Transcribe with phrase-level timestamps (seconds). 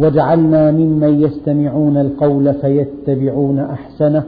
[0.00, 4.24] واجعلنا ممن يستمعون القول فيتبعون أحسنه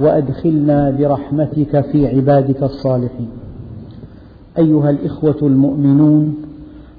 [0.00, 3.28] وأدخلنا برحمتك في عبادك الصالحين.
[4.58, 6.36] أيها الإخوة المؤمنون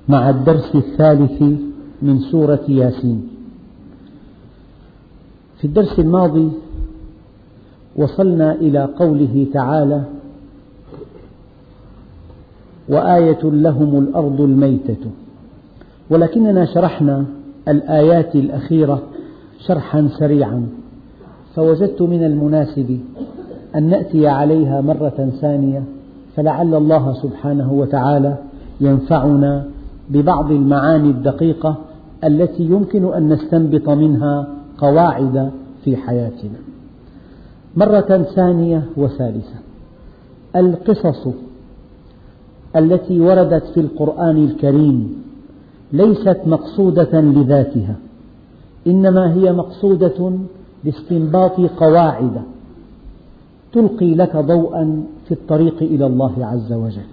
[0.10, 1.41] مع الدرس الثالث
[2.02, 3.27] من سورة ياسين.
[5.58, 6.49] في الدرس الماضي
[7.96, 10.04] وصلنا إلى قوله تعالى
[12.90, 15.05] وآية لهم الأرض الميتة.
[16.10, 17.26] ولكننا شرحنا
[17.68, 19.02] الآيات الأخيرة
[19.68, 20.68] شرحا سريعا.
[21.55, 22.99] فوجدت من المناسب
[23.76, 25.84] أن نأتي عليها مرة ثانية
[26.35, 28.38] فلعل الله سبحانه وتعالى
[28.82, 29.66] ينفعنا
[30.10, 31.76] ببعض المعاني الدقيقة
[32.24, 34.48] التي يمكن أن نستنبط منها
[34.78, 35.52] قواعد
[35.84, 36.57] في حياتنا.
[37.76, 39.55] مرة ثانية وثالثة.
[40.55, 41.28] القصص
[42.76, 45.24] التي وردت في القرآن الكريم
[45.94, 47.96] ليست مقصودة لذاتها
[48.88, 50.32] إنما هي مقصودة
[50.84, 52.42] باستنباط قواعد
[53.74, 57.08] تلقي لك ضوءا في الطريق إلى الله عز وجل.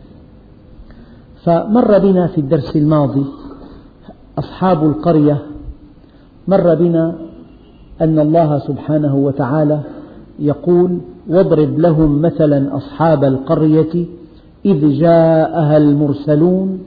[1.45, 3.25] فمر بنا في الدرس الماضي
[4.39, 5.43] أصحاب القرية
[6.49, 7.15] مر بنا
[8.01, 9.81] أن الله سبحانه وتعالى
[10.39, 14.07] يقول واضرب لهم مثلا أصحاب القرية
[14.65, 16.79] إذ جاءها المرسلون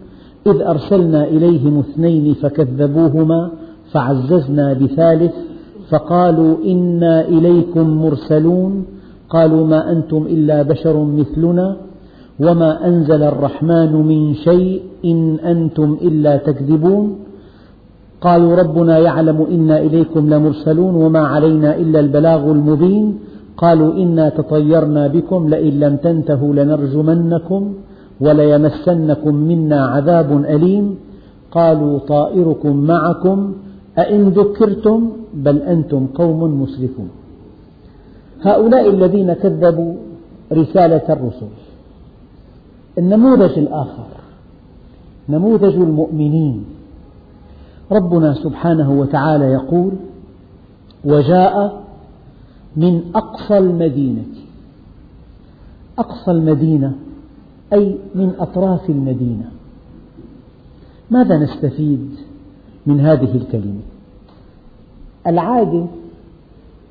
[0.47, 3.51] إذ أرسلنا إليهم اثنين فكذبوهما
[3.91, 5.33] فعززنا بثالث
[5.89, 8.85] فقالوا إنا إليكم مرسلون
[9.29, 11.77] قالوا ما أنتم إلا بشر مثلنا
[12.39, 17.15] وما أنزل الرحمن من شيء إن أنتم إلا تكذبون
[18.21, 23.19] قالوا ربنا يعلم إنا إليكم لمرسلون وما علينا إلا البلاغ المبين
[23.57, 27.73] قالوا إنا تطيرنا بكم لئن لم تنتهوا لنرجمنكم
[28.21, 30.95] وليمسنكم منا عذاب أليم.
[31.51, 33.53] قالوا طائركم معكم.
[33.97, 37.09] أئن ذكرتم بل أنتم قوم مسرفون.
[38.41, 39.93] هؤلاء الذين كذبوا
[40.51, 41.47] رسالة الرسل.
[42.97, 44.07] النموذج الآخر
[45.29, 46.65] نموذج المؤمنين.
[47.91, 49.91] ربنا سبحانه وتعالى يقول
[51.05, 51.81] وجاء
[52.75, 54.23] من أقصى المدينة.
[55.99, 56.93] أقصى المدينة
[57.73, 59.51] أي من أطراف المدينة.
[61.11, 62.09] ماذا نستفيد
[62.85, 63.81] من هذه الكلمة؟
[65.27, 65.85] العادة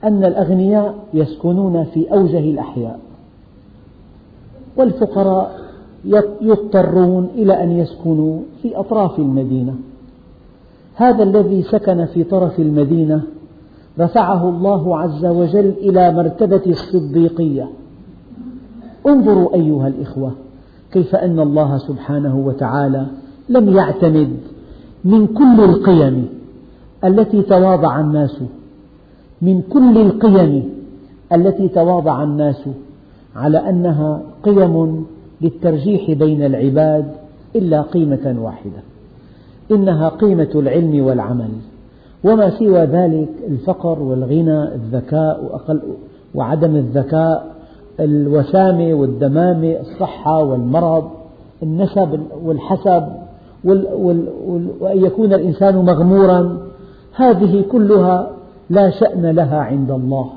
[0.05, 3.01] أن الأغنياء يسكنون في أوجه الأحياء
[4.77, 5.61] والفقراء
[6.41, 9.75] يضطرون إلى أن يسكنوا في أطراف المدينة.
[10.95, 13.23] هذا الذي سكن في طرف المدينة
[13.99, 17.69] رفعه الله عز وجل إلى مرتبة الصديقية.
[19.07, 20.33] انظروا أيها الإخوة
[20.93, 23.07] كيف أن الله سبحانه وتعالى
[23.49, 24.37] لم يعتمد
[25.05, 26.29] من كل القيم
[27.05, 28.43] التي تواضع الناس
[29.43, 30.71] من كل القيم
[31.33, 32.63] التي تواضع الناس
[33.37, 35.05] على أنها قيم
[35.41, 37.05] للترجيح بين العباد
[37.57, 38.83] إلا قيمة واحدة
[39.71, 41.51] إنها قيمة العلم والعمل.
[42.25, 45.61] وما سوى ذلك الفقر والغنى الذكاء
[46.35, 47.60] وعدم الذكاء
[48.01, 51.11] الوسامة والدمامة الصحة والمرض
[51.63, 53.05] النسب والحسب
[53.65, 56.59] وأن يكون الإنسان مغمورا
[57.15, 58.31] هذه كلها
[58.71, 60.31] لا شأن لها عند الله.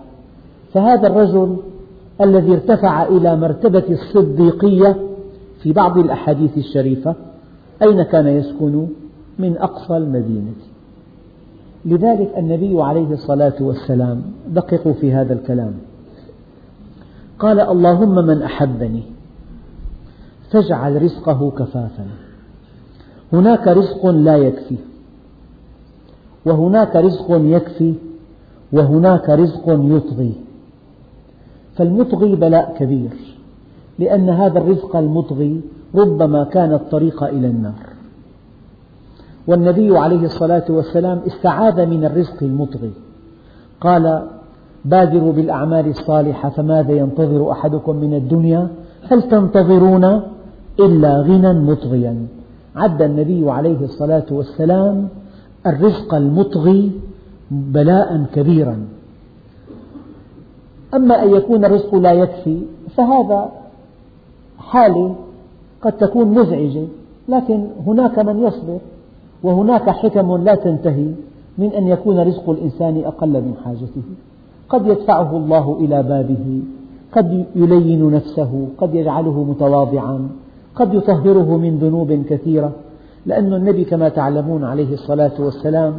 [0.74, 1.58] فهذا الرجل
[2.22, 4.96] الذي ارتفع إلى مرتبة الصديقية
[5.62, 7.16] في بعض الأحاديث الشريفة
[7.82, 8.88] أين كان يسكن؟
[9.40, 10.54] من أقصى المدينة.
[11.86, 15.74] لذلك النبي عليه الصلاة والسلام دققوا في هذا الكلام.
[17.40, 19.04] قال اللهم من أحبني.
[20.52, 22.06] فاجعل رزقه كفافا.
[23.34, 24.78] هناك رزق لا يكفي.
[26.46, 27.94] وهناك رزق يكفي.
[28.74, 30.36] وهناك رزق يطغي.
[31.76, 33.12] فالمطغي بلاء كبير.
[34.00, 35.62] لأن هذا الرزق المطغي
[35.96, 37.84] ربما كان الطريق إلى النار.
[39.48, 42.92] والنبي عليه الصلاة والسلام استعاذ من الرزق المطغي.
[43.82, 44.28] قال
[44.86, 48.68] بادروا بالأعمال الصالحة فماذا ينتظر أحدكم من الدنيا؟
[49.12, 50.22] هل تنتظرون
[50.80, 52.28] إلا غنى مطغيا؟
[52.76, 55.08] عد النبي عليه الصلاة والسلام
[55.68, 56.92] الرزق المطغي
[57.52, 58.78] بلاء كبيرا.
[60.94, 62.62] أما أن يكون الرزق لا يكفي
[62.96, 63.52] فهذا
[64.58, 65.16] حالة
[65.82, 66.86] قد تكون مزعجة.
[67.30, 68.80] لكن هناك من يصبر
[69.44, 71.08] وهناك حكم لا تنتهي
[71.58, 74.04] من أن يكون رزق الإنسان أقل من حاجته.
[74.74, 76.62] قد يدفعه الله إلى بابه
[77.12, 80.30] قد يلين نفسه قد يجعله متواضعا
[80.76, 82.72] قد يطهره من ذنوب كثيرة.
[83.26, 85.94] لأن النبي كما تعلمون عليه الصلاة والسلام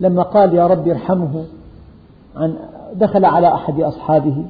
[0.00, 1.44] لما قال يا رب ارحمه
[2.36, 2.54] عن
[2.94, 4.44] دخل على أحد أصحابه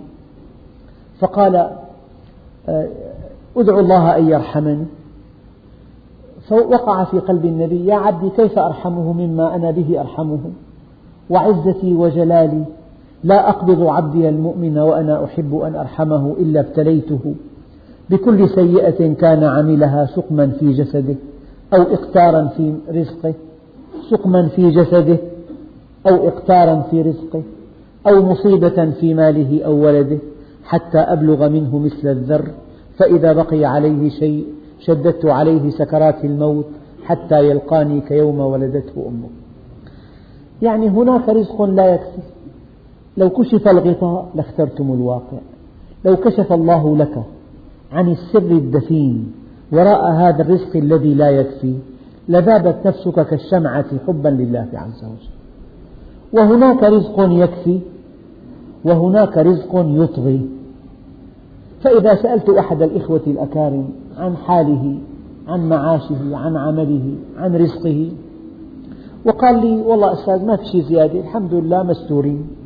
[1.18, 1.70] فقال
[3.56, 4.86] أدعو الله أن يرحمني.
[6.48, 10.38] فوقع في قلب النبي يا عبدي كيف أرحمه مما أنا به أرحمه؟
[11.30, 12.64] وعزتي وجلالي
[13.24, 17.34] لا أقبض عبدي المؤمن وأنا أحب أن أرحمه إلا ابتليته.
[18.10, 21.16] بكل سيئة كان عملها سقما في جسده
[21.74, 23.34] أو إقتارا في رزقه
[24.10, 25.18] سقما في جسده
[26.08, 27.42] أو إقتارا في رزقه
[28.06, 30.18] أو مصيبة في ماله أو ولده
[30.64, 32.48] حتى أبلغ منه مثل الذر.
[32.98, 34.46] فإذا بقي عليه شيء
[34.80, 36.66] شددت عليه سكرات الموت
[37.04, 39.28] حتى يلقاني كيوم ولدته أمه.
[40.62, 42.37] يعني هناك رزق لا يكفي.
[43.18, 45.38] لو كشف الغطاء لاخترتم الواقع.
[46.04, 47.22] لو كشف الله لك
[47.92, 49.32] عن السر الدفين
[49.72, 51.74] وراء هذا الرزق الذي لا يكفي
[52.28, 55.32] لذابت نفسك كالشمعة حبا لله عز وجل.
[56.32, 57.80] وهناك رزق يكفي
[58.84, 60.48] وهناك رزق يطغي.
[61.82, 63.88] فإذا سألت أحد الإخوة الأكارم
[64.18, 64.98] عن حاله
[65.48, 68.10] عن معاشه عن عمله عن رزقه
[69.26, 72.57] وقال لي والله أستاذ ما في شيء زيادة الحمد لله مستورين.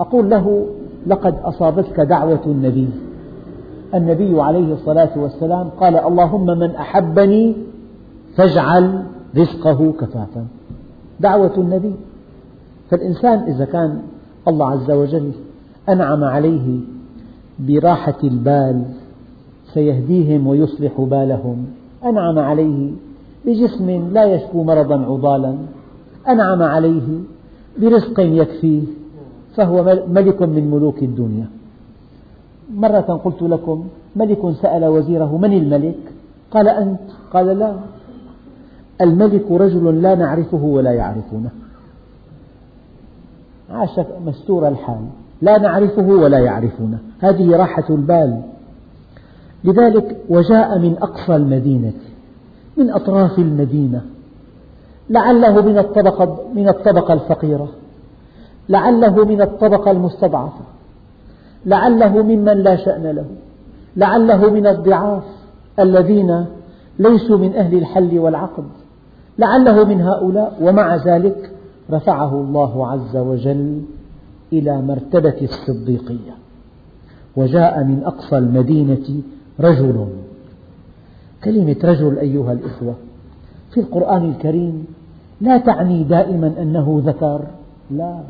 [0.00, 0.66] أقول له
[1.06, 2.88] لقد أصابتك دعوة النبي.
[3.94, 7.54] النبي عليه الصلاة والسلام قال اللهم من أحبني
[8.36, 9.02] فاجعل
[9.36, 10.46] رزقه كفافا.
[11.20, 11.94] دعوة النبي.
[12.90, 14.00] فالإنسان إذا كان
[14.48, 15.30] الله عز وجل
[15.88, 16.80] أنعم عليه
[17.58, 18.82] براحة البال
[19.74, 21.66] سيهديهم ويصلح بالهم.
[22.04, 22.90] أنعم عليه
[23.44, 25.56] بجسم لا يشكو مرضا عضالا.
[26.28, 27.18] أنعم عليه
[27.78, 28.82] برزق يكفيه.
[29.56, 31.46] فهو ملك من ملوك الدنيا.
[32.74, 33.84] مرة قلت لكم
[34.16, 35.98] ملك سأل وزيره من الملك؟
[36.50, 37.00] قال أنت.
[37.32, 37.76] قال لا.
[39.00, 41.50] الملك رجل لا نعرفه ولا يعرفونه.
[43.70, 45.06] عاش مستور الحال
[45.42, 46.98] لا نعرفه ولا يعرفونه.
[47.20, 48.42] هذه راحة البال.
[49.64, 51.92] لذلك وجاء من أقصى المدينة
[52.76, 54.02] من أطراف المدينة.
[55.10, 57.68] لعله من الطبقة من الطبقة الفقيرة.
[58.68, 60.64] لعله من الطبقة المستضعفة
[61.66, 63.24] لعله ممن لا شأن له
[63.96, 65.22] لعله من الضعاف
[65.80, 66.44] الذين
[66.98, 68.64] ليسوا من أهل الحل والعقد
[69.38, 71.50] لعله من هؤلاء ومع ذلك
[71.90, 73.82] رفعه الله عز وجل
[74.52, 76.32] إلى مرتبة الصديقية.
[77.36, 79.22] وجاء من أقصى المدينة
[79.60, 80.06] رجل
[81.44, 82.94] كلمة رجل أيها الإخوة
[83.70, 84.86] في القرآن الكريم
[85.40, 87.40] لا تعني دائما أنه ذكر
[87.90, 88.20] لا.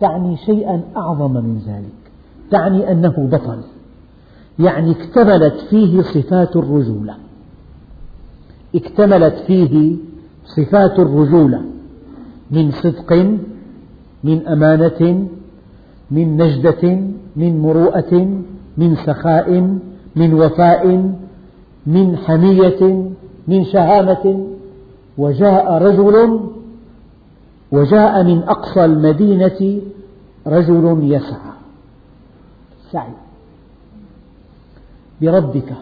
[0.00, 2.12] تعني شيئا أعظم من ذلك.
[2.50, 3.58] تعني أنه بطل.
[4.58, 7.14] يعني اكتملت فيه صفات الرجولة.
[8.74, 9.96] اكتملت فيه
[10.44, 11.60] صفات الرجولة.
[12.50, 13.12] من صدق
[14.24, 15.28] من أمانة
[16.10, 17.00] من نجدة
[17.36, 18.42] من مروءة
[18.78, 19.78] من سخاء
[20.16, 21.12] من وفاء
[21.86, 23.10] من حمية
[23.48, 24.46] من شهامة.
[25.18, 26.40] وجاء رجل
[27.72, 29.80] وجاء من أقصى المدينة
[30.46, 31.52] رجل يسعى.
[32.92, 33.12] سعي.
[35.20, 35.72] بربك.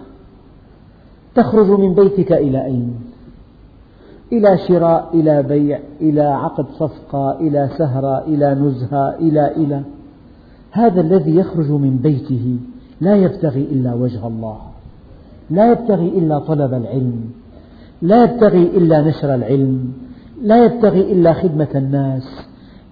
[1.34, 2.94] تخرج من بيتك إلى أين؟
[4.32, 9.82] إلى شراء إلى بيع إلى عقد صفقة إلى سهرة إلى نزهة إلى إلى.
[10.70, 12.56] هذا الذي يخرج من بيته
[13.00, 14.58] لا يبتغي إلا وجه الله.
[15.50, 17.30] لا يبتغي إلا طلب العلم.
[18.02, 19.92] لا يبتغي إلا نشر العلم.
[20.42, 22.22] لا يبتغي إلا خدمة الناس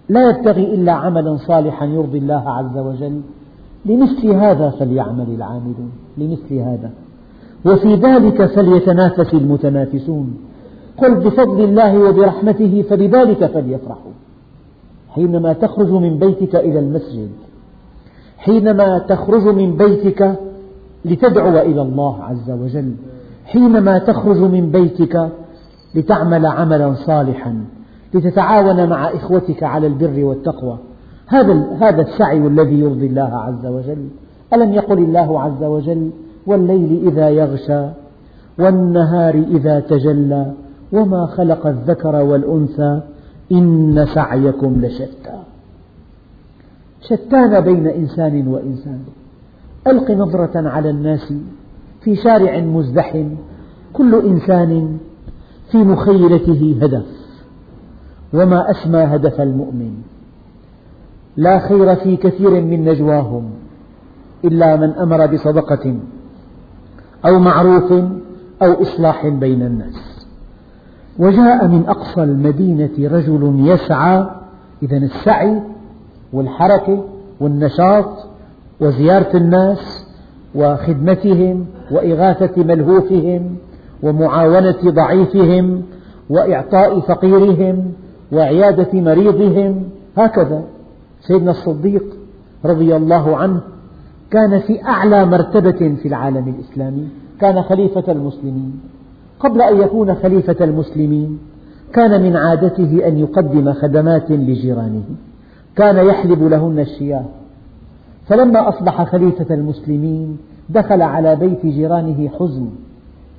[0.09, 3.21] لا يبتغي إلا عملا صالحا يرضي الله عز وجل.
[3.87, 6.91] لمثل هذا فليعمل العاملون لمثل هذا.
[7.67, 10.37] وفي ذلك فليتنافس المتنافسون.
[10.97, 14.13] قل بفضل الله وبرحمته فبذلك فليفرحوا.
[15.15, 17.31] حينما تخرج من بيتك إلى المسجد
[18.39, 20.35] حينما تخرج من بيتك
[21.05, 22.95] لتدعو إلى الله عز وجل
[23.45, 25.29] حينما تخرج من بيتك
[25.95, 27.65] لتعمل عملا صالحا
[28.15, 30.79] لتتعاون مع إخوتك على البر والتقوى.
[31.27, 34.09] هذا هذا السعي الذي يرضي الله عز وجل.
[34.55, 36.11] ألم يقل الله عز وجل
[36.47, 37.87] والليل إذا يغشى
[38.59, 40.53] والنهار إذا تجلى
[40.93, 43.01] وما خلق الذكر والأنثى
[43.53, 45.39] إن سعيكم لشتى.
[47.01, 49.01] شتان بين إنسان وإنسان.
[49.87, 51.33] ألق نظرة على الناس
[52.01, 53.29] في شارع مزدحم
[53.93, 54.99] كل إنسان
[55.73, 57.07] في مخيلته هدف.
[58.35, 59.95] وما أسمى هدف المؤمن.
[61.37, 63.51] لا خير في كثير من نجواهم
[64.45, 65.97] إلا من أمر بصدقة
[67.27, 67.93] أو معروف
[68.63, 70.27] أو إصلاح بين الناس.
[71.19, 74.27] وجاء من أقصى المدينة رجل يسعى
[74.83, 75.61] إذا السعي
[76.33, 77.05] والحركة
[77.41, 78.09] والنشاط
[78.81, 80.07] وزيارة الناس
[80.55, 83.57] وخدمتهم وإغاثة ملهوفهم
[84.03, 85.83] ومعاونة ضعيفهم
[86.31, 87.93] وإعطاء فقيرهم
[88.33, 89.83] وعيادة مريضهم
[90.17, 90.63] هكذا.
[91.21, 92.05] سيدنا الصديق
[92.65, 93.61] رضي الله عنه
[94.31, 97.09] كان في أعلى مرتبة في العالم الإسلامي
[97.41, 98.81] كان خليفة المسلمين.
[99.41, 101.39] قبل أن يكون خليفة المسلمين
[101.93, 105.05] كان من عادته أن يقدم خدمات لجيرانه.
[105.77, 107.25] كان يحلب لهن الشياه.
[108.27, 112.69] فلما أصبح خليفة المسلمين دخل على بيت جيرانه حزن.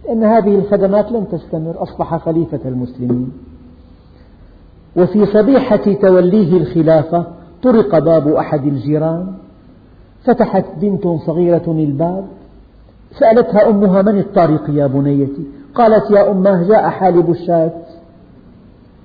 [0.06, 3.32] لأن هذه الخدمات لن تستمر أصبح خليفة المسلمين.
[4.96, 7.26] وفي صبيحة توليه الخلافة
[7.64, 9.34] طرق باب أحد الجيران.
[10.24, 12.26] فتحت بنت صغيرة الباب
[13.20, 15.44] سألتها أمها من الطارق يا بنيتي؟
[15.76, 17.72] قالت يا أماه جاء حالب الشاة.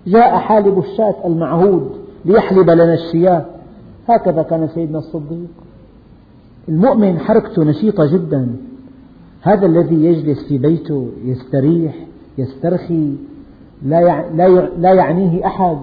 [0.06, 1.90] جاء حالب الشاة المعهود
[2.24, 3.44] ليحلب لنا الشياة.
[4.08, 5.48] هكذا كان سيدنا الصديق.
[6.68, 8.56] المؤمن حركته نشيطة جدا.
[9.48, 11.94] هذا الذي يجلس في بيته يستريح
[12.38, 13.12] يسترخي
[14.78, 15.76] لا يعنيه أحد.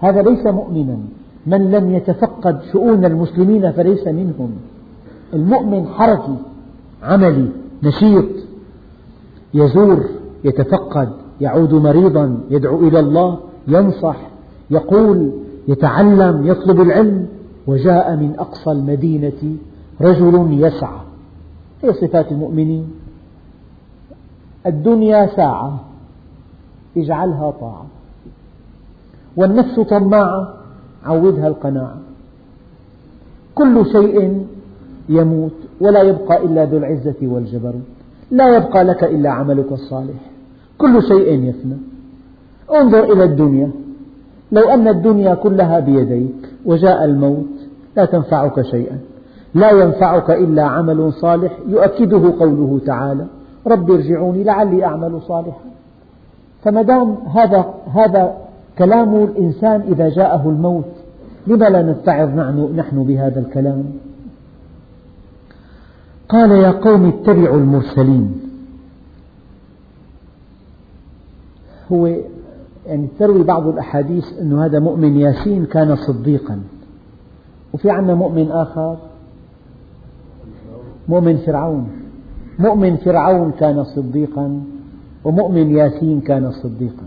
[0.00, 0.98] هذا ليس مؤمنا.
[1.46, 4.50] من لم يتفقد شؤون المسلمين فليس منهم.
[5.34, 6.36] المؤمن حركي
[7.02, 7.48] عملي
[7.82, 8.24] نشيط
[9.54, 10.04] يزور
[10.44, 11.08] يتفقد
[11.40, 14.16] يعود مريضا يدعو إلى الله ينصح
[14.70, 15.30] يقول
[15.68, 17.26] يتعلم يطلب العلم.
[17.66, 19.56] وجاء من أقصى المدينة
[20.00, 21.00] رجل يسعى.
[21.82, 22.84] هي صفات المؤمنين.
[24.66, 25.80] الدنيا ساعة
[26.96, 27.86] اجعلها طاعة.
[29.36, 30.54] والنفس طماعة
[31.04, 31.96] عودها القناعة.
[33.54, 34.46] كل شيء
[35.08, 37.82] يموت ولا يبقى إلا ذو العزة والجبروت
[38.30, 40.20] لا يبقى لك إلا عملك الصالح.
[40.78, 41.76] كل شيء يفنى.
[42.74, 43.70] انظر إلى الدنيا.
[44.52, 47.46] لو أن الدنيا كلها بيديك وجاء الموت
[47.96, 48.98] لا تنفعك شيئا.
[49.54, 53.26] لا ينفعك إلا عمل صالح يؤكده قوله تعالى.
[53.66, 55.64] رب ارجعوني لعلي أعمل صالحا.
[56.62, 58.36] فما دام هذا هذا
[58.78, 60.84] كلام الإنسان إذا جاءه الموت
[61.46, 62.28] لما لا نتعظ
[62.76, 63.84] نحن بهذا الكلام؟
[66.28, 68.40] قال يا قوم اتبعوا المرسلين.
[71.92, 72.06] هو
[72.86, 76.60] يعني تروي بعض الأحاديث أن هذا مؤمن ياسين كان صديقا.
[77.72, 78.96] وفي عندنا مؤمن آخر؟
[81.08, 81.88] مؤمن فرعون.
[82.58, 84.62] مؤمن فرعون كان صديقا
[85.24, 87.06] ومؤمن ياسين كان صديقا.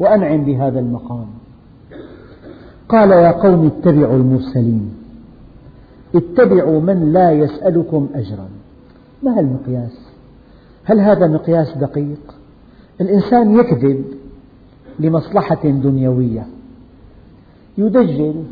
[0.00, 1.26] وأنعم بهذا المقام.
[2.88, 4.94] قال يا قوم اتبعوا المرسلين.
[6.14, 8.48] اتبعوا من لا يسألكم أجرا.
[9.22, 10.08] ما المقياس
[10.84, 12.34] هل هذا مقياس دقيق؟
[13.00, 14.04] الإنسان يكذب
[14.98, 16.46] لمصلحة دنيوية.
[17.78, 18.44] يدجل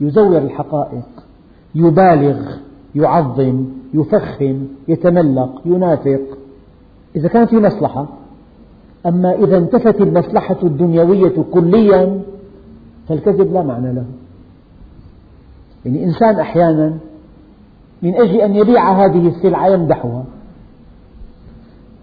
[0.00, 1.24] يزور الحقائق
[1.74, 2.56] يبالغ
[2.94, 3.79] يعظم.
[3.94, 6.20] يفخم يتملق ينافق.
[7.16, 8.06] إذا كان في مصلحة
[9.06, 12.20] أما إذا انتفت المصلحة الدنيوية كليا
[13.08, 14.04] فالكذب لا معنى له.
[15.84, 16.94] يعني إنسان أحيانا
[18.02, 20.24] من أجل أن يبيع هذه السلعة يمدحها.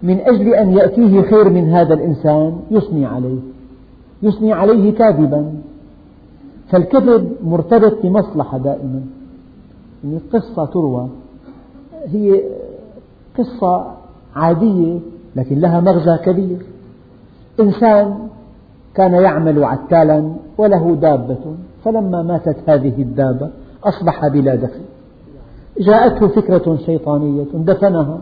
[0.02, 3.38] من أجل أن يأتيه خير من هذا الإنسان يثني عليه.
[4.22, 5.52] يثني عليه كاذبا.
[6.68, 9.02] فالكذب مرتبط بمصلحة دائما.
[10.04, 11.08] يعني قصة تروى
[12.12, 12.42] هي
[13.38, 13.86] قصة
[14.36, 14.98] عادية
[15.36, 16.58] لكن لها مغزى كبير.
[17.60, 18.18] إنسان
[18.94, 23.50] كان يعمل عتالا وله دابة فلما ماتت هذه الدابة
[23.84, 24.80] أصبح بلا دخل.
[25.80, 28.18] جاءته فكرة شيطانية دفنها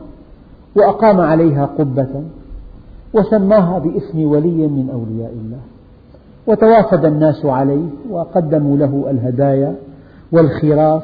[0.77, 2.23] وأقام عليها قبة
[3.15, 5.61] وسماها باسم ولي من أولياء الله.
[6.47, 9.75] وتوافد الناس عليه وقدموا له الهدايا
[10.33, 11.03] والخراف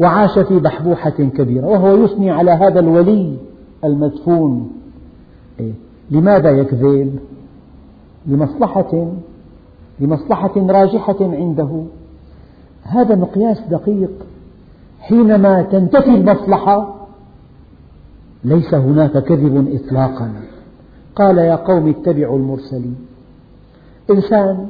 [0.00, 3.36] وعاش في بحبوحة كبيرة وهو يثني على هذا الولي
[3.84, 4.72] المدفون.
[5.60, 5.72] إيه؟
[6.10, 7.18] لماذا يكذب؟
[8.26, 9.12] لمصلحة
[10.00, 11.82] لمصلحة راجحة عنده.
[12.82, 14.10] هذا مقياس دقيق.
[15.00, 16.96] حينما تنتفي المصلحة
[18.44, 20.32] ليس هناك كذب إطلاقا.
[21.16, 22.96] قال يا قوم اتبعوا المرسلين.
[24.10, 24.66] إنسان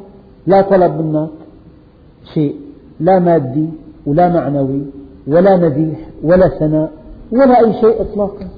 [0.46, 1.30] لا طلب منك
[2.34, 2.56] شيء
[3.00, 3.68] لا مادي
[4.06, 4.99] ولا معنوي.
[5.26, 6.92] ولا مديح ولا ثناء
[7.32, 8.48] ولا أي شيء إطلاقا.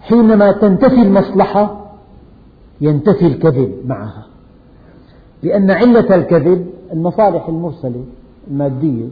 [0.00, 1.84] حينما تنتفي المصلحة
[2.80, 4.26] ينتفي الكذب معها.
[5.42, 8.04] لأن علة الكذب المصالح المرسلة
[8.50, 9.08] المادية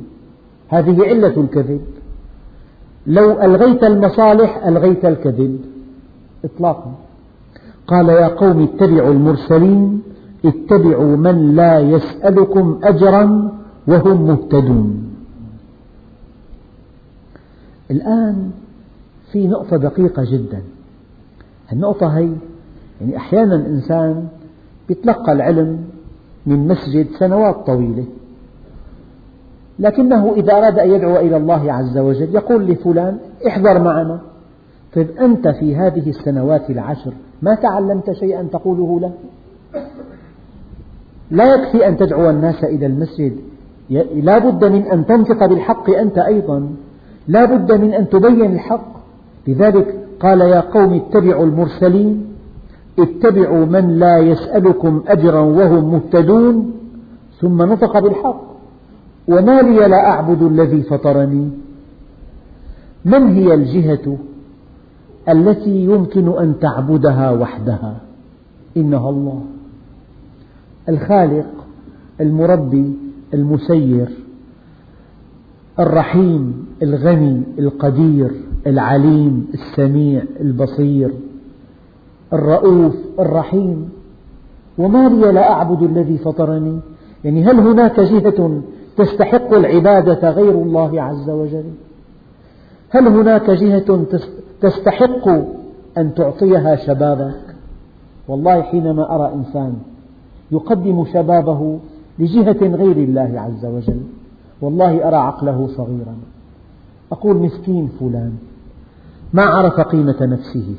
[0.68, 1.80] هذه علة الكذب.
[3.06, 5.60] لو ألغيت المصالح ألغيت الكذب
[6.44, 6.92] إطلاقا.
[7.86, 10.02] قال يا قوم اتبعوا المرسلين
[10.44, 13.52] اتبعوا من لا يسألكم أجرا
[13.88, 15.11] وهم مهتدون.
[17.92, 18.50] الآن
[19.32, 20.62] في نقطة دقيقة جدا.
[21.72, 22.30] النقطة هي
[23.00, 24.28] يعني أحيانا إنسان
[24.90, 25.84] يتلقى العلم
[26.46, 28.04] من مسجد سنوات طويلة.
[29.78, 34.20] لكنه إذا أراد أن يدعو إلى الله عز وجل يقول لفلان احضر معنا.
[34.94, 39.12] طيب أنت في هذه السنوات العشر ما تعلمت شيئا تقوله له؟
[41.30, 43.36] لا يكفي أن تدعو الناس إلى المسجد.
[44.14, 46.68] لا بد من أن تنطق بالحق أنت أيضا.
[47.28, 48.92] لا بد من أن تبين الحق.
[49.48, 52.24] لذلك قال يا قوم اتبعوا المرسلين
[52.98, 56.72] اتبعوا من لا يسألكم أجرا وهم مهتدون.
[57.40, 58.42] ثم نطق بالحق.
[59.28, 61.50] وما لي لا أعبد الذي فطرني.
[63.04, 64.18] من هي الجهة
[65.28, 67.96] التي يمكن أن تعبدها وحدها؟
[68.76, 69.42] إنها الله.
[70.88, 71.46] الخالق
[72.20, 72.92] المربي
[73.34, 74.21] المسير.
[75.80, 78.30] الرحيم الغني القدير
[78.66, 81.10] العليم السميع البصير
[82.32, 83.88] الرؤوف الرحيم.
[84.78, 86.80] وما لي لا أعبد الذي فطرني.
[87.24, 88.62] يعني هل هناك جهة
[88.96, 91.64] تستحق العبادة غير الله عز وجل؟
[92.90, 94.04] هل هناك جهة
[94.60, 95.28] تستحق
[95.98, 97.54] أن تعطيها شبابك؟
[98.28, 99.74] والله حينما أرى إنسان
[100.52, 101.78] يقدم شبابه
[102.18, 104.00] لجهة غير الله عز وجل
[104.62, 106.16] والله أرى عقله صغيرا.
[107.12, 108.32] أقول مسكين فلان.
[109.32, 110.74] ما عرف قيمة نفسه.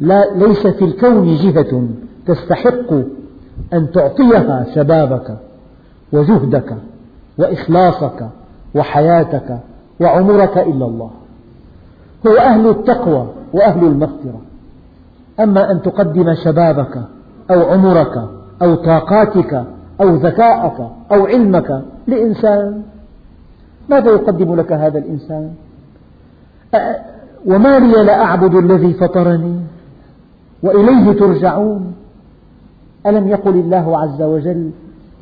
[0.00, 1.88] لا ليس في الكون جهة
[2.26, 2.92] تستحق
[3.72, 5.38] أن تعطيها شبابك
[6.12, 6.76] وجهدك
[7.38, 8.28] وإخلاصك
[8.74, 9.58] وحياتك
[10.00, 11.10] وعمرك إلا الله.
[12.26, 14.40] هو أهل التقوى وأهل المغفرة.
[15.40, 17.02] أما أن تقدم شبابك
[17.50, 18.28] أو عمرك
[18.62, 19.64] أو طاقاتك
[20.00, 22.82] أو ذكاءك أو علمك لإنسان.
[23.88, 25.50] ماذا يقدم لك هذا الإنسان؟
[27.46, 29.60] وما لي لا أعبد الذي فطرني
[30.62, 31.94] وإليه ترجعون.
[33.06, 34.70] ألم يقل الله عز وجل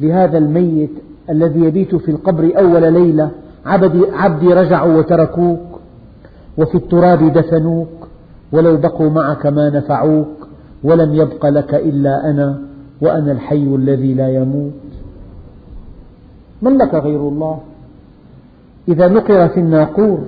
[0.01, 0.91] لهذا الميت
[1.31, 3.31] الذي يبيت في القبر أول ليلة
[3.67, 5.61] عبدي, عبدي رجعوا وتركوك
[6.59, 7.89] وفي التراب دفنوك
[8.53, 10.49] ولو بقوا معك ما نفعوك
[10.85, 12.59] ولم يبق لك إلا أنا.
[13.03, 14.73] وأنا الحي الذي لا يموت.
[16.63, 17.59] من لك غير الله؟
[18.89, 20.19] إذا نقر في الناقور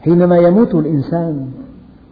[0.00, 1.46] حينما يموت الإنسان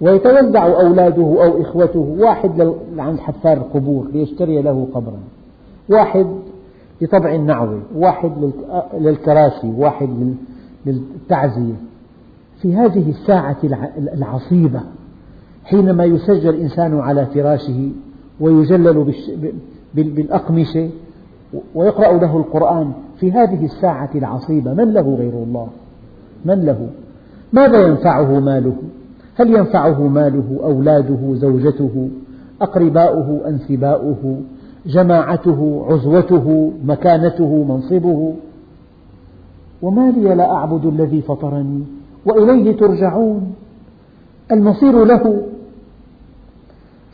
[0.00, 5.18] ويتوزع أولاده أو إخوته واحد عند حفار القبور ليشتري له قبرا
[5.88, 6.26] واحد
[7.00, 8.32] لطبع النعوة واحد
[8.94, 10.34] للكراسي واحد
[10.86, 11.74] للتعزية
[12.62, 13.56] في هذه الساعة
[14.14, 14.80] العصيبة
[15.64, 17.90] حينما يسجل الإنسان على فراشه
[18.40, 19.14] ويجلل
[19.94, 20.90] بالأقمشة
[21.74, 24.74] ويقرأ له القرآن في هذه الساعة العصيبة.
[24.74, 25.68] من له غير الله؟
[26.44, 26.88] من له؟
[27.52, 28.76] ماذا ينفعه ماله؟
[29.36, 32.08] هل ينفعه ماله أولاده زوجته
[32.60, 34.40] أقرباؤه أنسباؤه
[34.86, 38.34] جماعته عزوته مكانته منصبه؟
[39.82, 41.84] وما لي لا أعبد الذي فطرني
[42.26, 43.54] وإليه ترجعون.
[44.52, 45.42] المصير له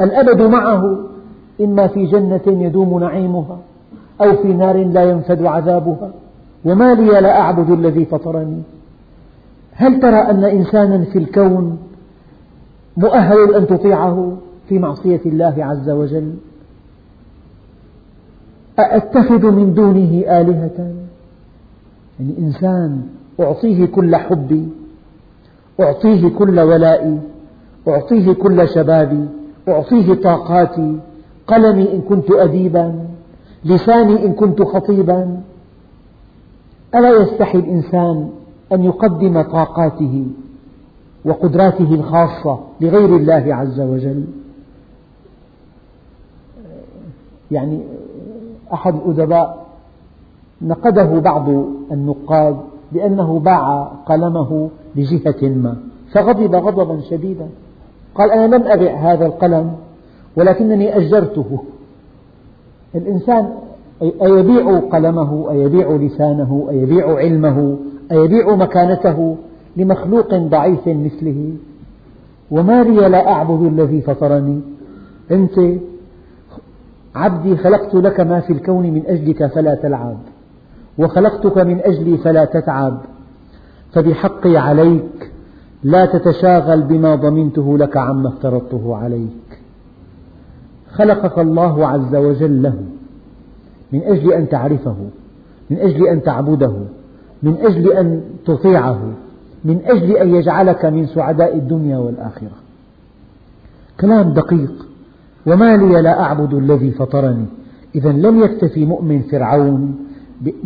[0.00, 0.98] الأبد معه
[1.60, 3.58] إما في جنة يدوم نعيمها
[4.20, 6.10] أو في نار لا ينفد عذابها
[6.64, 8.62] وما لي لا أعبد الذي فطرني.
[9.72, 11.78] هل ترى أن إنسانا في الكون
[12.96, 14.36] مؤهل أن تطيعه
[14.68, 16.34] في معصية الله عز وجل؟
[18.78, 20.92] أأتخذ من دونه آلهة؟
[22.20, 23.02] يعني إنسان
[23.40, 24.68] أعطيه كل حبي
[25.80, 27.18] أعطيه كل ولائي
[27.88, 30.96] أعطيه كل شبابي أعطيه طاقاتي
[31.46, 33.06] قلمي إن كنت أديبا
[33.64, 35.40] لساني إن كنت خطيبا.
[36.94, 38.30] ألا يستحي الإنسان
[38.72, 40.26] أن يقدم طاقاته
[41.24, 44.24] وقدراته الخاصة لغير الله عز وجل؟
[47.50, 47.80] يعني
[48.72, 49.66] أحد الأدباء
[50.62, 51.48] نقده بعض
[51.90, 52.56] النقاد
[52.92, 55.76] بأنه باع قلمه لجهة ما
[56.12, 57.48] فغضب غضبا شديدا.
[58.14, 59.72] قال أنا لم أبع هذا القلم
[60.36, 61.62] ولكنني أجرته.
[62.94, 63.50] الإنسان
[64.22, 67.76] أيبيع قلمه أيبيع لسانه أيبيع علمه
[68.12, 69.36] أيبيع مكانته
[69.76, 71.52] لمخلوق ضعيف مثله.
[72.50, 74.60] وما لي لا أعبد الذي فطرني.
[75.30, 75.60] أنت
[77.14, 80.16] عبدي خلقت لك ما في الكون من أجلك فلا تلعب.
[80.98, 82.98] وخلقتك من أجلي فلا تتعب.
[83.92, 85.19] فبحقي عليك
[85.82, 89.60] لا تتشاغل بما ضمنته لك عما افترضته عليك.
[90.90, 92.74] خلقك الله عز وجل له
[93.92, 94.96] من أجل أن تعرفه
[95.70, 96.72] من أجل أن تعبده
[97.42, 99.00] من أجل أن تطيعه
[99.64, 102.50] من أجل أن يجعلك من سعداء الدنيا والآخرة.
[104.00, 104.86] كلام دقيق.
[105.46, 107.46] وما لي لا أعبد الذي فطرني.
[107.94, 109.98] إذا لم يكتفي مؤمن فرعون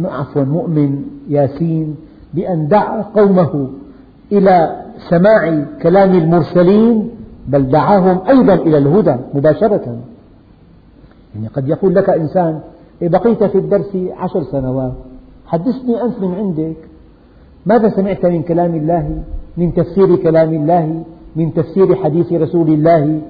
[0.05, 1.97] عفوا مؤمن ياسين
[2.35, 3.69] بأن دعا قومه
[4.33, 7.11] إلى سماع كلام المرسلين
[7.49, 9.99] بل دعاهم أيضا إلى الهدى مباشرة.
[11.35, 12.61] يعني قد يقول لك إنسان
[13.03, 14.93] إيه بقيت في الدرس عشر سنوات
[15.47, 16.77] حدثني أنت من عندك.
[17.67, 19.23] ماذا سمعت من كلام الله
[19.57, 21.03] من تفسير كلام الله
[21.37, 23.21] من تفسير حديث رسول الله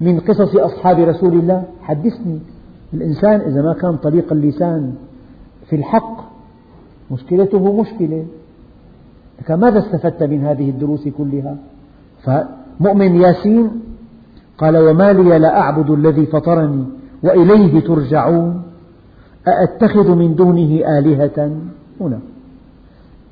[0.00, 2.38] من قصص أصحاب رسول الله؟ حدثني.
[2.94, 4.94] الإنسان إذا ما كان طليق اللسان
[5.66, 6.16] في الحق
[7.10, 8.24] مشكلته مشكلة.
[9.40, 11.56] لكن ماذا استفدت من هذه الدروس كلها؟
[12.22, 13.70] فمؤمن ياسين
[14.58, 16.84] قال وما لي لا أعبد الذي فطرني
[17.22, 18.62] وإليه ترجعون
[19.48, 21.50] أأتخذ من دونه آلهة
[22.00, 22.18] هنا؟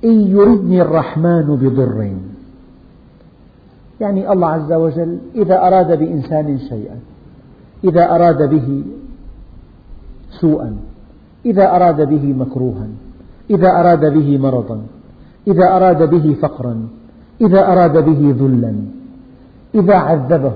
[0.04, 2.12] إن يردني الرحمن بضر.
[4.00, 6.96] يعني الله عز وجل إذا أراد بإنسان شيئا
[7.84, 8.84] إذا أراد به
[10.40, 10.76] سوءا
[11.46, 12.86] إذا أراد به مكروها
[13.50, 14.80] إذا أراد به مرضا
[15.46, 16.88] إذا أراد به فقرا
[17.40, 18.74] إذا أراد به ذلا
[19.74, 20.52] إذا عذبه.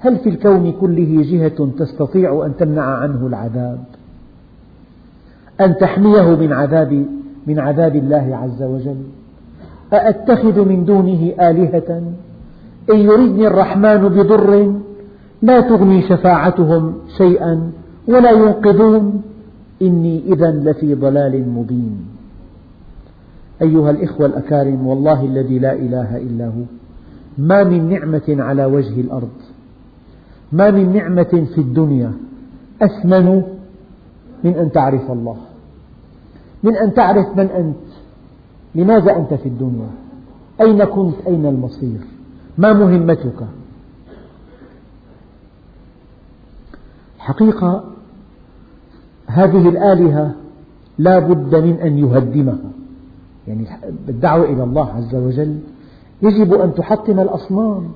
[0.00, 3.84] هل في الكون كله جهة تستطيع أن تمنع عنه العذاب؟
[5.60, 7.06] أن تحميه من عذاب
[7.46, 9.02] من عذاب الله عز وجل؟
[9.92, 12.02] أأتخذ من دونه آلهة؟
[12.92, 14.72] إن يردني الرحمن بضر
[15.42, 17.70] لا تغني شفاعتهم شيئا
[18.08, 19.22] ولا ينقذون.
[19.82, 22.17] إني إذا لفي ضلال مبين.
[23.62, 26.62] أيها الإخوة الأكارم والله الذي لا إله إلا هو.
[27.38, 29.36] ما من نعمة على وجه الأرض.
[30.52, 32.12] ما من نعمة في الدنيا.
[32.82, 33.42] أثمن
[34.44, 35.36] من أن تعرف الله.
[36.62, 37.76] من أن تعرف من أنت.
[38.74, 39.88] لماذا أنت في الدنيا؟
[40.60, 42.00] أين كنت؟ أين المصير؟
[42.58, 43.46] ما مهمتك؟
[47.18, 47.84] حقيقة
[49.26, 50.34] هذه الآلهة
[50.98, 52.77] لا بد من أن يهدمها.
[53.48, 53.66] يعني
[54.06, 55.58] بالدعوة إلى الله عز وجل
[56.22, 57.88] يجب أن تحطم الأصنام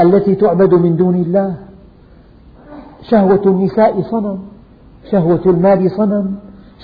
[0.00, 1.54] التي تعبد من دون الله.
[3.02, 4.38] شهوة النساء صنم
[5.10, 6.34] شهوة المال صنم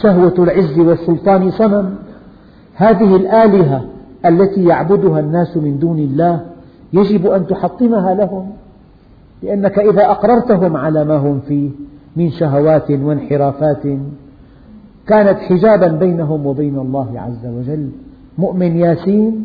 [0.03, 1.95] شهوة العز والسلطان صنم.
[2.75, 3.85] هذه الآلهة
[4.27, 6.41] التي يعبدها الناس من دون الله
[6.93, 8.51] يجب أن تحطمها لهم
[9.43, 11.71] لأنك إذا أقررتهم على ما هم فيه
[12.17, 13.83] من شهوات وانحرافات
[15.11, 17.89] كانت حجابا بينهم وبين الله عز وجل.
[18.39, 19.45] مؤمن ياسين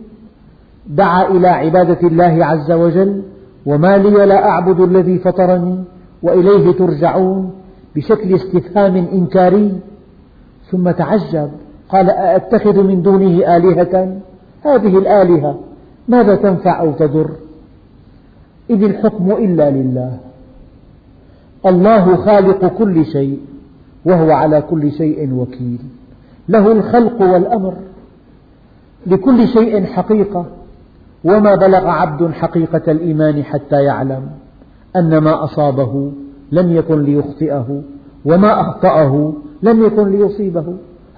[0.87, 3.21] دعا إلى عبادة الله عز وجل
[3.65, 5.83] وما لي لا أعبد الذي فطرني
[6.23, 7.51] وإليه ترجعون
[7.95, 9.79] بشكل استفهام إنكاري.
[10.71, 11.49] ثم تعجب
[11.89, 14.17] قال أأتخذ من دونه آلهة؟
[14.61, 15.59] هذه الآلهة
[16.07, 17.29] ماذا تنفع أو تضر؟
[18.69, 20.17] إذ الحكم إلا لله.
[21.65, 23.39] الله خالق كل شيء.
[24.05, 25.79] وهو على كل شيء وكيل.
[26.49, 27.73] له الخلق والأمر
[29.07, 30.45] لكل شيء حقيقة
[31.23, 34.21] وما بلغ عبد حقيقة الإيمان حتى يعلم
[34.95, 36.11] أن ما أصابه
[36.51, 37.81] لم يكن ليخطئه
[38.25, 40.65] وما أخطأه لم يكن ليصيبه.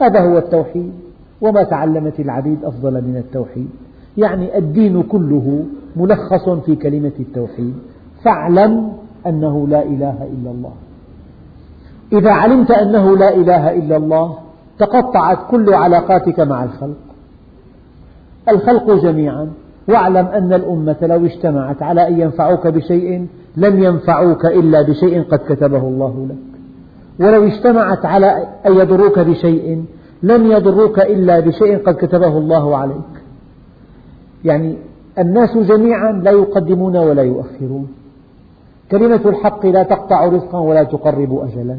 [0.02, 0.92] هذا هو التوحيد
[1.42, 3.70] وما تعلمت العبيد أفضل من التوحيد.
[4.18, 7.74] يعني الدين كله ملخص في كلمة التوحيد.
[8.24, 8.94] فاعلم
[9.28, 10.74] أنه لا إله إلا الله.
[12.14, 14.38] إذا علمت أنه لا إله إلا الله
[14.80, 16.98] تقطعت كل علاقاتك مع الخلق.
[18.50, 19.50] الخلق جميعا.
[19.88, 25.78] واعلم أن الأمة لو اجتمعت على أن ينفعوك بشيء لم ينفعوك إلا بشيء قد كتبه
[25.78, 26.60] الله لك.
[27.26, 29.86] ولو اجتمعت على أن يضروك بشيء
[30.24, 33.24] لم يضروك إلا بشيء قد كتبه الله عليك.
[34.46, 34.78] يعني
[35.20, 37.88] الناس جميعا لا يقدمون ولا يؤخرون.
[38.92, 41.78] كلمة الحق لا تقطع رزقا ولا تقرب أجلا.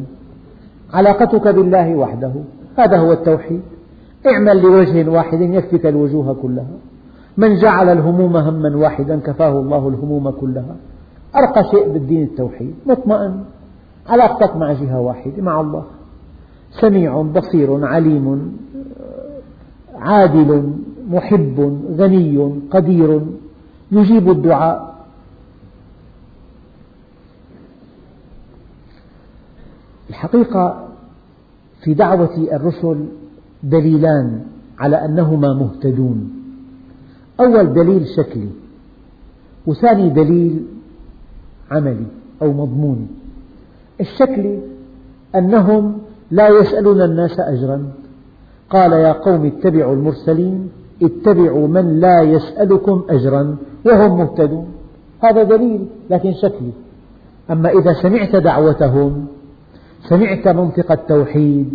[0.93, 2.33] علاقتك بالله وحده
[2.79, 3.61] هذا هو التوحيد.
[4.27, 6.77] اعمل لوجه واحد يكفك الوجوه كلها.
[7.37, 10.77] من جعل الهموم هما واحدا كفاه الله الهموم كلها.
[11.37, 13.35] أرقى شيء بالدين التوحيد مطمئن.
[14.09, 15.85] علاقتك مع جهة واحدة مع الله.
[16.71, 18.57] سميع بصير عليم
[19.95, 20.73] عادل
[21.11, 23.21] محب غني قدير.
[23.93, 24.98] يجيب الدعاء
[30.11, 30.89] الحقيقة
[31.83, 33.05] في دعوة الرسل
[33.63, 34.41] دليلان
[34.79, 36.31] على أنهما مهتدون.
[37.41, 38.49] أول دليل شكلي
[39.67, 40.65] وثاني دليل
[41.71, 42.07] عملي
[42.43, 43.07] أو مضموني.
[44.01, 44.59] الشكلي
[45.35, 45.99] أنهم
[46.31, 47.93] لا يسألون الناس أجرا.
[48.71, 50.69] قال يا قوم اتبعوا المرسلين
[51.03, 54.67] اتبعوا من لا يسألكم أجرا وهم مهتدون.
[55.21, 56.73] هذا دليل لكن شكلي.
[57.51, 59.27] أما إذا سمعت دعوتهم
[60.01, 61.75] سمعت منطق التوحيد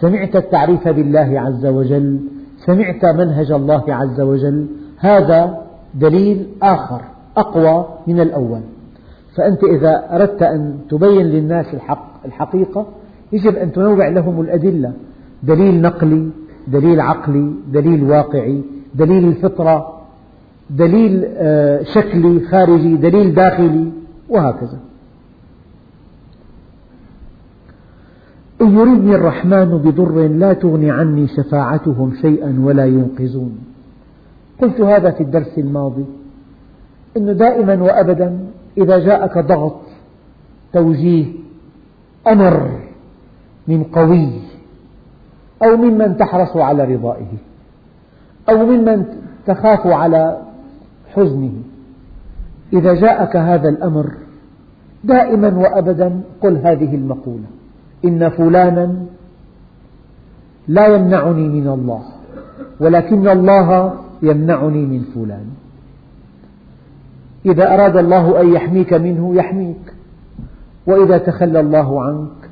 [0.00, 2.20] سمعت التعريف بالله عز وجل
[2.58, 4.66] سمعت منهج الله عز وجل
[4.98, 5.62] هذا
[5.94, 7.00] دليل آخر
[7.36, 8.60] أقوى من الأول.
[9.36, 12.86] فأنت إذا أردت أن تبين للناس الحق الحقيقة
[13.32, 14.92] يجب أن تنوع لهم الأدلة.
[15.42, 16.30] دليل نقلي
[16.68, 18.62] دليل عقلي دليل واقعي
[18.94, 19.98] دليل الفطرة
[20.70, 23.92] دليل آه، شكلي خارجي دليل داخلي
[24.28, 24.78] وهكذا.
[28.62, 33.58] إن يردني الرحمن بضر لا تغن عني شفاعتهم شيئا ولا ينقذون.
[34.62, 36.04] قلت هذا في الدرس الماضي
[37.16, 38.38] أنه دائما وأبدا
[38.78, 39.80] إذا جاءك ضغط
[40.72, 41.26] توجيه
[42.28, 42.70] أمر
[43.68, 44.30] من قوي
[45.64, 47.32] أو ممن تحرص على رضائه
[48.50, 49.04] أو ممن
[49.46, 50.38] تخاف على
[51.14, 51.52] حزنه
[52.72, 54.12] إذا جاءك هذا الأمر
[55.04, 57.57] دائما وأبدا قل هذه المقولة.
[58.04, 58.94] إن فلانا
[60.68, 62.02] لا يمنعني من الله
[62.80, 65.46] ولكن الله يمنعني من فلان.
[67.46, 69.94] إذا أراد الله أن يحميك منه يحميك
[70.86, 72.50] وإذا تخلى الله عنك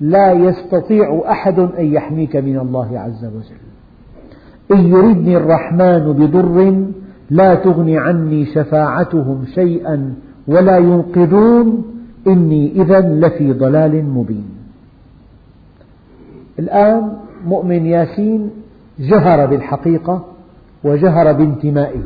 [0.00, 3.68] لا يستطيع أحد أن يحميك من الله عز وجل.
[4.72, 6.86] إن يردني الرحمن بضر
[7.30, 10.14] لا تغن عني شفاعتهم شيئا
[10.48, 11.84] ولا ينقذون
[12.26, 14.57] إني إذا لفي ضلال مبين.
[16.58, 17.12] الآن
[17.46, 18.50] مؤمن ياسين
[18.98, 20.24] جهر بالحقيقة
[20.84, 22.02] وجهر بانتمائه.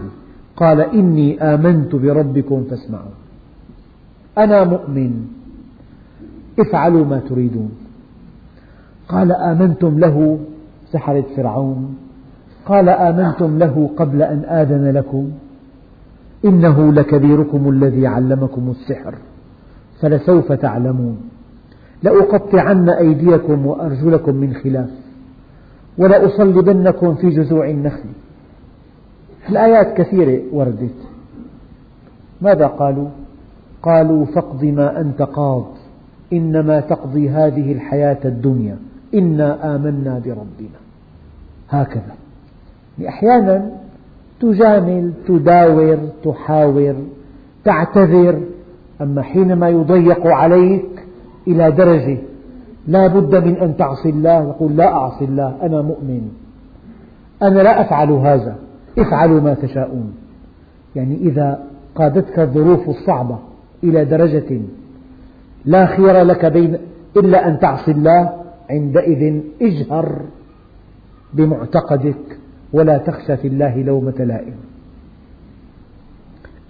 [0.56, 3.14] قال إني آمنت بربكم فاسمعوا.
[4.38, 5.26] أنا مؤمن.
[6.58, 7.70] افعلوا ما تريدون.
[9.08, 10.38] قال آمنتم له
[10.92, 11.96] سحرة فرعون.
[12.66, 15.30] قال آمنتم له قبل أن آذن لكم.
[16.44, 19.14] إنه لكبيركم الذي علمكم السحر.
[20.00, 21.16] فلسوف تعلمون.
[22.02, 24.90] لأقطعن أيديكم وأرجلكم من خلاف
[25.98, 28.08] ولأصلبنكم في جذوع النخل.
[29.48, 30.94] الآيات كثيرة وردت.
[32.40, 33.08] ماذا قالوا؟
[33.82, 35.66] قالوا فاقض ما أنت قاض
[36.32, 38.76] إنما تقضي هذه الحياة الدنيا
[39.14, 40.78] إنا آمنا بربنا.
[41.70, 42.14] هكذا.
[43.08, 43.70] أحيانا
[44.40, 46.94] تجامل تداور تحاور
[47.64, 48.40] تعتذر
[49.00, 50.91] أما حينما يضيق عليك
[51.48, 52.18] إلى درجة
[52.86, 56.28] لا بد من أن تعصي الله يقول لا أعصي الله أنا مؤمن.
[57.42, 58.56] أنا لا أفعل هذا.
[58.98, 60.14] افعلوا ما تشاءون.
[60.96, 63.38] يعني إذا قادتك الظروف الصعبة
[63.84, 64.60] إلى درجة
[65.64, 66.78] لا خير لك بين
[67.16, 68.32] إلا أن تعصي الله
[68.70, 70.20] عندئذ اجهر
[71.34, 72.38] بمعتقدك
[72.72, 74.54] ولا تخشى في الله لومة لائم.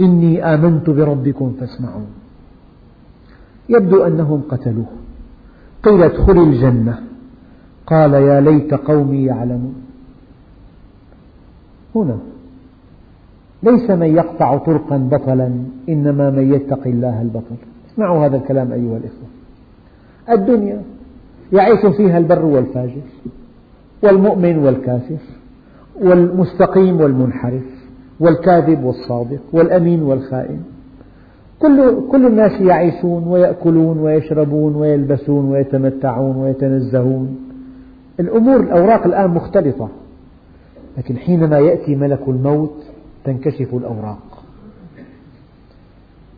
[0.01, 2.22] إني آمنت بربكم فاسمعون.
[3.73, 4.87] يبدو أنهم قتلوه.
[5.83, 6.99] قيل ادخل الجنة.
[7.87, 9.75] قال يا ليت قومي يعلمون.
[11.95, 12.19] هنا.
[13.63, 15.53] ليس من يقطع طرقا بطلا
[15.89, 17.57] إنما من يتقي الله البطل.
[17.93, 19.29] اسمعوا هذا الكلام أيها الإخوة.
[20.31, 20.83] الدنيا.
[21.53, 23.03] يعيش فيها البر والفاجر
[24.03, 25.19] والمؤمن والكافر
[26.03, 27.63] والمستقيم والمنحرف
[28.21, 30.63] والكاذب والصادق والأمين والخائن.
[31.63, 37.37] كل, كل الناس يعيشون ويأكلون ويشربون ويلبسون ويتمتعون ويتنزهون.
[38.21, 39.89] الأمور الأوراق الآن مختلطة
[40.99, 42.75] لكن حينما يأتي ملك الموت
[43.25, 44.43] تنكشف الأوراق.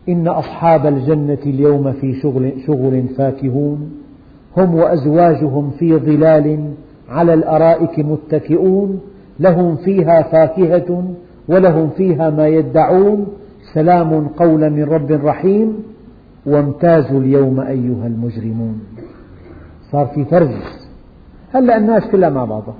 [0.09, 3.91] إن أصحاب الجنة اليوم في شغل, شغل فاكهون.
[4.57, 6.73] هم وأزواجهم في ظلال
[7.09, 8.99] على الأرائك متكئون.
[9.39, 11.03] لهم فيها فاكهة
[11.47, 13.27] ولهم فيها ما يدعون.
[13.75, 15.83] سلام قولا من رب رحيم
[16.45, 18.79] وامتازوا اليوم أيها المجرمون.
[19.91, 20.49] صار في فرز
[21.53, 22.75] هلأ الناس كلها مع بعضها.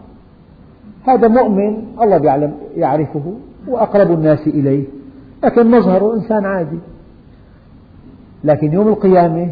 [1.04, 3.34] هذا مؤمن الله يعلم يعرفه
[3.68, 4.84] وأقرب الناس إليه.
[5.44, 6.80] لكن مظهره إنسان عادي.
[8.44, 9.52] لكن يوم القيامة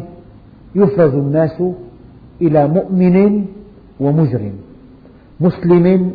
[0.74, 1.62] يفرز الناس
[2.42, 3.44] إلى مؤمن
[4.00, 4.52] ومجرم
[5.40, 6.10] مسلم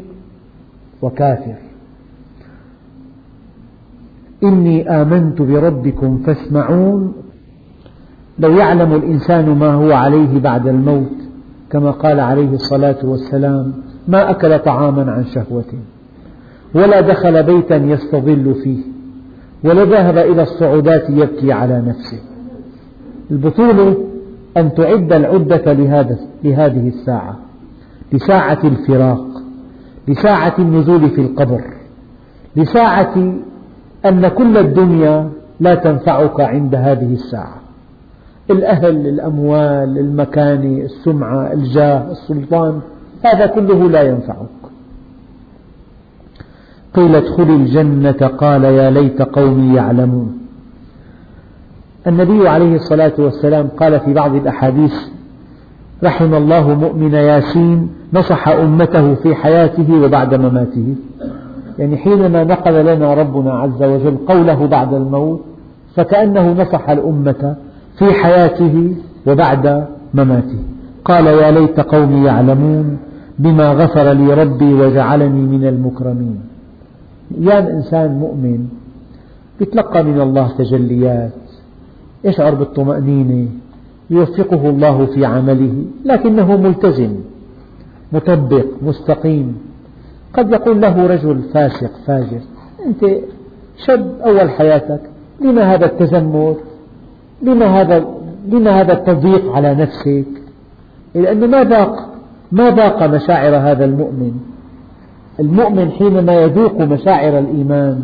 [1.01, 1.68] وكافر.
[4.43, 7.13] إني آمنت بربكم فاسمعون.
[8.39, 11.17] لو يعلم الإنسان ما هو عليه بعد الموت
[11.71, 13.73] كما قال عليه الصلاة والسلام
[14.07, 15.73] ما أكل طعاما عن شهوة
[16.75, 18.79] ولا دخل بيتا يستظل فيه
[19.63, 22.19] ولا ذهب إلى الصعودات يبكي على نفسه.
[23.31, 23.97] البطولة
[24.57, 25.73] أن تعد العدة
[26.43, 27.39] لهذه الساعة
[28.13, 29.25] لساعة الفراق
[30.07, 31.61] لساعة النزول في القبر
[32.55, 33.33] لساعة
[34.05, 37.55] أن كل الدنيا لا تنفعك عند هذه الساعة.
[38.49, 42.81] الأهل الأموال المكانة السمعة الجاه السلطان
[43.23, 44.59] هذا كله لا ينفعك.
[46.93, 50.39] قيل ادخل الجنة قال يا ليت قومي يعلمون.
[52.07, 54.95] النبي عليه الصلاة والسلام قال في بعض الأحاديث
[56.03, 60.95] رحم الله مؤمن ياسين نصح أمته في حياته وبعد مماته.
[61.79, 65.41] يعني حينما نقل لنا ربنا عز وجل قوله بعد الموت
[65.95, 67.55] فكأنه نصح الأمة
[67.97, 68.95] في حياته
[69.27, 70.57] وبعد مماته.
[71.05, 72.97] قال يا ليت قومي يعلمون
[73.39, 76.39] بما غفر لي ربي وجعلني من المكرمين.
[77.37, 78.67] أيام إنسان مؤمن
[79.61, 81.31] يتلقى من الله تجليات
[82.23, 83.47] يشعر بالطمأنينة
[84.09, 85.73] يوفقه الله في عمله
[86.05, 87.11] لكنه ملتزم
[88.13, 89.68] مطبق مستقيم.
[90.33, 92.41] قد يقول له رجل فاسق فاجر
[92.85, 93.05] أنت
[93.85, 95.01] شاب أول حياتك
[95.41, 96.57] لما هذا التزمت
[97.41, 98.05] لما هذا
[98.47, 100.25] لما هذا التضييق على نفسك؟
[101.15, 102.09] لأنه ما ذاق
[102.51, 104.33] ما ذاق مشاعر هذا المؤمن.
[105.39, 108.03] المؤمن حينما يذوق مشاعر الإيمان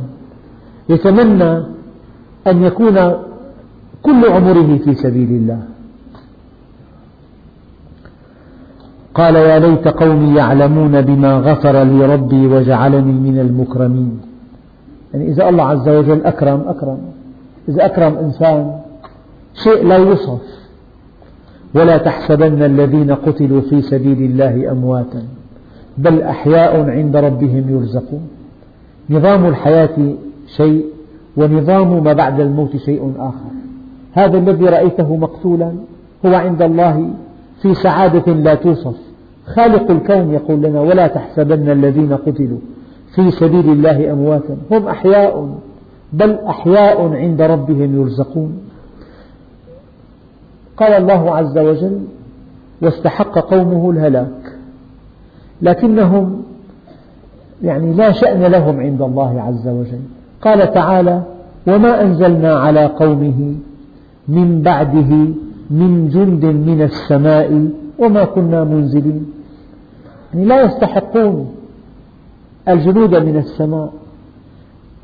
[0.90, 1.58] يتمنى
[2.48, 2.96] أن يكون
[4.04, 5.60] كل عمره في سبيل الله.
[9.15, 14.19] قال يا ليت قومي يعلمون بما غفر لي ربي وجعلني من المكرمين.
[15.13, 16.97] يعني إذا الله عز وجل أكرم أكرم.
[17.69, 18.71] إذا أكرم إنسان
[19.54, 20.41] شيء لا يوصف.
[21.75, 25.23] ولا تحسبن الذين قتلوا في سبيل الله أمواتا
[25.97, 28.28] بل أحياء عند ربهم يرزقون.
[29.10, 29.97] نظام الحياة
[30.47, 30.86] شيء
[31.38, 33.51] ونظام ما بعد الموت شيء آخر.
[34.13, 35.71] هذا الذي رأيته مقتولا
[36.25, 37.10] هو عند الله
[37.62, 39.05] في سعادة لا توصف.
[39.45, 42.58] خالق الكون يقول لنا ولا تحسبن الذين قتلوا
[43.15, 44.58] في سبيل الله أمواتا.
[44.71, 45.55] هم أحياء
[46.13, 48.60] بل أحياء عند ربهم يرزقون.
[50.77, 51.99] قال الله عز وجل
[52.81, 54.55] واستحق قومه الهلاك.
[55.62, 56.43] لكنهم
[57.63, 60.01] يعني لا شأن لهم عند الله عز وجل.
[60.41, 61.23] قال تعالى
[61.67, 63.55] وما أنزلنا على قومه
[64.27, 65.12] من بعده
[65.69, 69.35] من جند من السماء وما كنا منزلين.
[70.43, 71.56] لا يستحقون
[72.67, 73.93] الجنود من السماء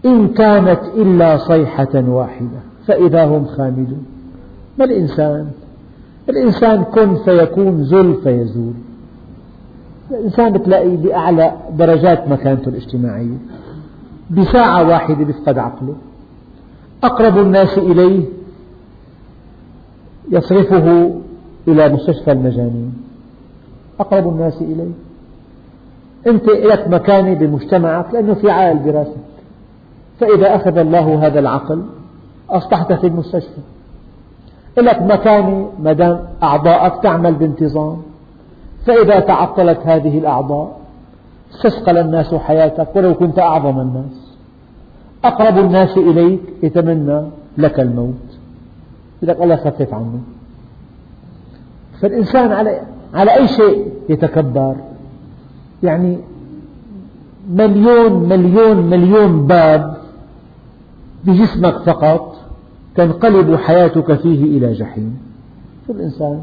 [0.06, 4.06] إن كانت إلا صيحة واحدة فإذا هم خامدون.
[4.80, 5.48] ما الإنسان؟
[6.30, 8.74] الإنسان كن فيكون زل فيزول.
[10.12, 13.38] الإنسان بتلاقيه بأعلى درجات مكانته الاجتماعية.
[14.32, 15.96] بساعة واحدة بيفقد عقله.
[17.04, 18.26] أقرب الناس إليه
[20.32, 21.12] يصرفه
[21.67, 22.94] إلى مستشفى المجانين.
[24.00, 24.91] أقرب الناس إليه.
[26.28, 29.16] أنت لك مكانة بمجتمعك لأنه في عائل براسك.
[30.20, 31.84] فإذا أخذ الله هذا العقل
[32.50, 33.62] أصبحت في المستشفى.
[34.78, 38.02] لك مكانة ما دام أعضاءك تعمل بانتظام.
[38.86, 40.78] فإذا تعطلت هذه الأعضاء
[41.54, 44.38] استثقل الناس حياتك ولو كنت أعظم الناس.
[45.24, 47.22] أقرب الناس إليك يتمنى
[47.58, 48.14] لك الموت.
[49.24, 50.20] يقول لك الله خفف عنه
[52.02, 52.82] فالإنسان على
[53.14, 54.76] على أي شيء يتكبر.
[55.84, 56.17] يعني
[57.50, 59.98] مليون مليون مليون باب
[61.26, 62.36] بجسمك فقط
[62.96, 65.17] تنقلب حياتك فيه إلى جحيم.
[65.88, 66.42] شو الإنسان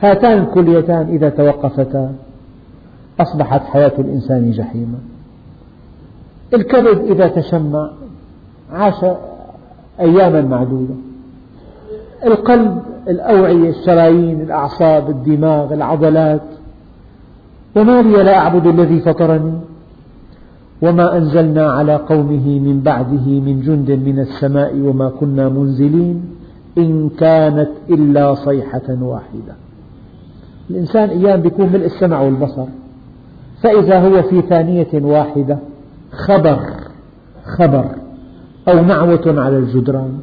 [0.00, 2.14] هاتان الكليتان إذا توقفتا
[3.20, 4.98] أصبحت حياة الإنسان جحيما
[6.54, 7.90] الكبد إذا تشمع
[8.72, 9.04] عاش
[10.00, 10.94] أياما معدودة.
[12.24, 16.42] القلب الأوعية الشرايين الأعصاب الدماغ العضلات
[17.78, 19.52] وما لي لا أعبد الذي فطرني
[20.82, 26.24] وما أنزلنا على قومه من بعده من جند من السماء وما كنا منزلين
[26.78, 29.54] إن كانت إلا صيحة واحدة.
[30.70, 32.66] الإنسان أيام بيكون ملء السمع والبصر
[33.62, 35.58] فإذا هو في ثانية واحدة
[36.12, 36.58] خبر
[37.44, 37.84] خبر
[38.68, 40.18] أو نعوة على الجدران.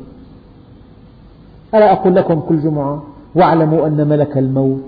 [1.76, 3.04] ألا أقول لكم كل جمعة
[3.36, 4.84] واعلموا أن ملك الموت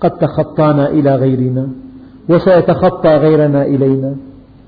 [0.00, 1.68] قد تخطانا إلى غيرنا؟
[2.28, 4.14] وسيتخطى غيرنا إلينا.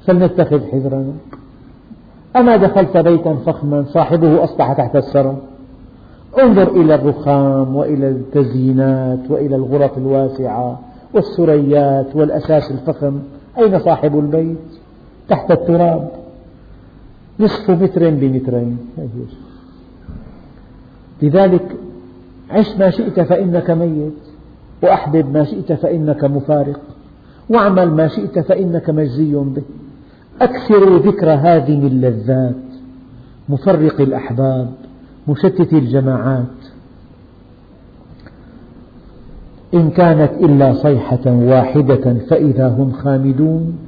[0.06, 1.12] فلنتخذ حذرنا
[2.36, 5.36] أما دخلت بيتا فخما صاحبه أصبح تحت الثرى
[6.42, 10.80] انظر إلى الرخام وإلى التزيينات وإلى الغرف الواسعة
[11.14, 13.18] والسريات والأساس الفخم.
[13.58, 14.56] أين صاحب البيت؟
[15.28, 16.10] تحت التراب.
[17.40, 18.78] نصف متر بمترين.
[21.22, 21.76] لذلك
[22.50, 24.12] عش ما شئت فإنك ميت
[24.82, 26.80] وأحبب ما شئت فإنك مفارق.
[27.50, 29.62] واعمل ما شئت فإنك مجزي به.
[30.40, 32.54] أكثروا ذكر هذه اللذات
[33.48, 34.72] مفرق الأحباب
[35.28, 36.46] مشتت الجماعات.
[39.74, 43.78] إن كانت إلا صيحة واحدة فإذا هم خامدون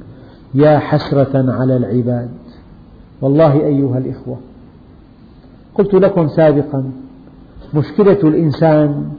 [0.53, 2.29] يا حسرة على العباد.
[3.21, 4.37] والله أيها الإخوة
[5.75, 6.83] قلت لكم سابقا
[7.73, 9.11] مشكلة الإنسان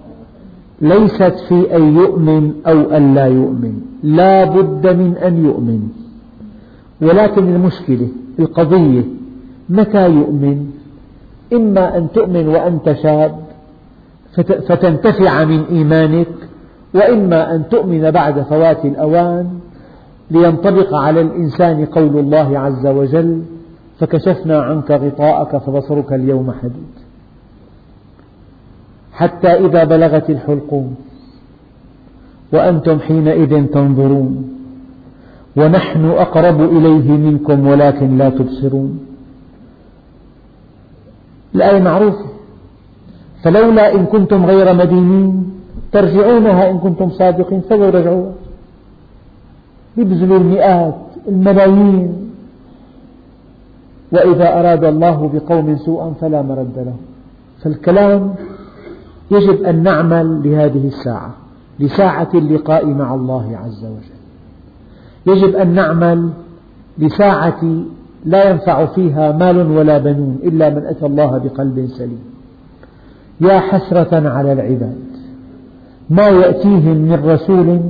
[0.80, 3.80] ليست في أن يؤمن أو أن لا يؤمن.
[4.02, 5.88] لا بد من أن يؤمن.
[7.02, 8.08] ولكن المشكلة
[8.38, 9.04] القضية
[9.68, 10.70] متى يؤمن؟
[11.52, 13.44] إما أن تؤمن وأنت شاب
[14.68, 16.28] فتنتفع من إيمانك
[16.94, 19.46] وإما أن تؤمن بعد فوات الأوان
[20.30, 23.42] لينطبق على الإنسان قول الله عز وجل
[23.98, 26.93] فكشفنا عنك غطاءك فبصرك اليوم حديد.
[29.14, 30.94] حتى إذا بلغت الحلقوم.
[32.52, 34.50] وأنتم حينئذ تنظرون.
[35.56, 39.06] ونحن أقرب إليه منكم ولكن لا تبصرون.
[41.54, 42.24] الآية معروفة.
[43.42, 45.50] فلولا إن كنتم غير مدينين
[45.92, 47.60] ترجعونها إن كنتم صادقين.
[47.60, 48.32] فلو رجعوها.
[49.96, 50.94] يبذلوا المئات
[51.28, 52.30] الملايين.
[54.12, 56.96] وإذا أراد الله بقوم سوءا فلا مرد له.
[57.62, 58.34] فالكلام
[59.34, 61.34] يجب أن نعمل لهذه الساعة
[61.80, 64.14] لساعة اللقاء مع الله عز وجل.
[65.26, 66.30] يجب أن نعمل
[66.98, 67.84] لساعة
[68.24, 72.24] لا ينفع فيها مال ولا بنون إلا من أتى الله بقلب سليم.
[73.40, 74.96] يا حسرة على العباد.
[76.10, 77.80] ما يأتيهم من رسول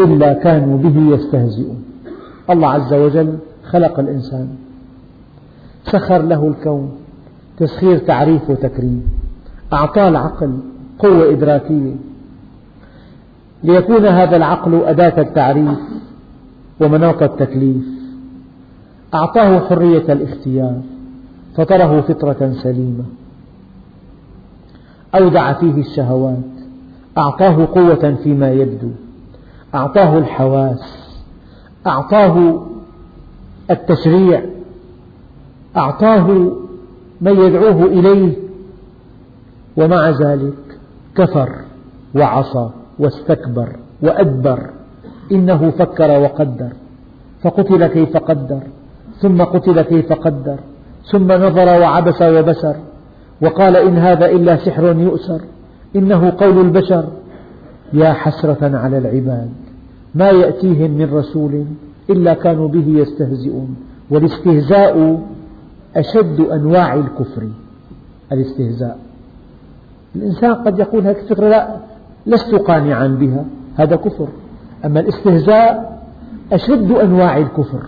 [0.00, 1.84] إلا كانوا به يستهزئون.
[2.50, 4.48] الله عز وجل خلق الإنسان.
[5.84, 6.90] سخر له الكون.
[7.58, 9.02] تسخير تعريف وتكريم.
[9.72, 10.58] أعطاه العقل.
[11.02, 11.94] قوة إدراكية.
[13.64, 15.78] ليكون هذا العقل أداة التعريف
[16.80, 17.84] ومناط التكليف.
[19.14, 20.80] أعطاه حرية الاختيار
[21.56, 23.04] فطره فطرة سليمة.
[25.14, 26.38] أودع فيه الشهوات
[27.18, 28.90] أعطاه قوة فيما يبدو.
[29.74, 31.10] أعطاه الحواس
[31.86, 32.66] أعطاه
[33.70, 34.44] التشريع.
[35.76, 36.52] أعطاه
[37.20, 38.36] من يدعوه إليه
[39.76, 40.69] ومع ذلك
[41.16, 41.50] كفر
[42.14, 44.70] وعصى واستكبر وأدبر
[45.32, 46.72] إنه فكر وقدر
[47.42, 48.60] فقتل كيف قدر
[49.20, 50.56] ثم قتل كيف قدر
[51.04, 52.76] ثم نظر وعبس وبسر
[53.42, 55.40] وقال إن هذا إلا سحر يؤسر
[55.96, 57.04] إنه قول البشر.
[57.92, 59.50] يا حسرة على العباد
[60.14, 61.64] ما يأتيهم من رسول
[62.10, 63.76] إلا كانوا به يستهزئون
[64.10, 65.22] والاستهزاء
[65.96, 67.48] أشد أنواع الكفر
[68.32, 68.98] الاستهزاء.
[70.16, 71.76] الإنسان قد يقول هذه الفكرة لا
[72.26, 73.44] لست قانعا بها
[73.76, 74.28] هذا كفر.
[74.84, 76.00] أما الاستهزاء
[76.52, 77.82] أشد أنواع الكفر.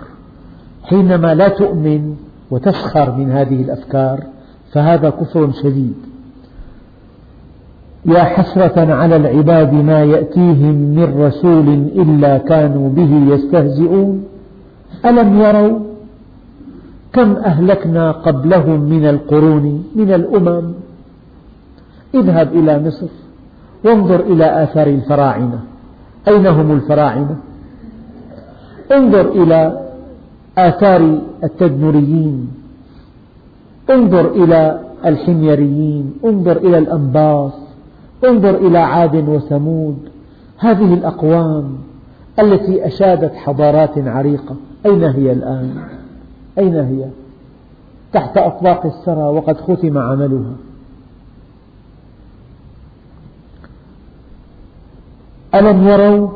[0.84, 2.16] حينما لا تؤمن
[2.50, 4.20] وتسخر من هذه الأفكار
[4.72, 5.94] فهذا كفر شديد.
[8.04, 14.24] يا حسرة على العباد ما يأتيهم من رسول إلا كانوا به يستهزئون.
[15.04, 15.78] ألم يروا
[17.12, 20.72] كم أهلكنا قبلهم من القرون من الأمم؟
[22.14, 23.06] اذهب إلى مصر
[23.84, 25.60] وانظر إلى آثار الفراعنة.
[26.28, 27.36] أين هم الفراعنة؟
[28.92, 29.88] انظر إلى
[30.58, 32.48] آثار التدمريين.
[33.90, 36.14] انظر إلى الحميريين.
[36.24, 37.52] انظر إلى الأنباط
[38.24, 39.98] انظر إلى عاد وثمود.
[40.58, 41.78] هذه الأقوام
[42.38, 44.56] التي أشادت حضارات عريقة.
[44.86, 45.74] أين هي الآن؟
[46.58, 47.04] أين هي؟
[48.12, 50.52] تحت أطباق الثرى وقد ختم عملها.
[55.54, 56.28] ألم يروا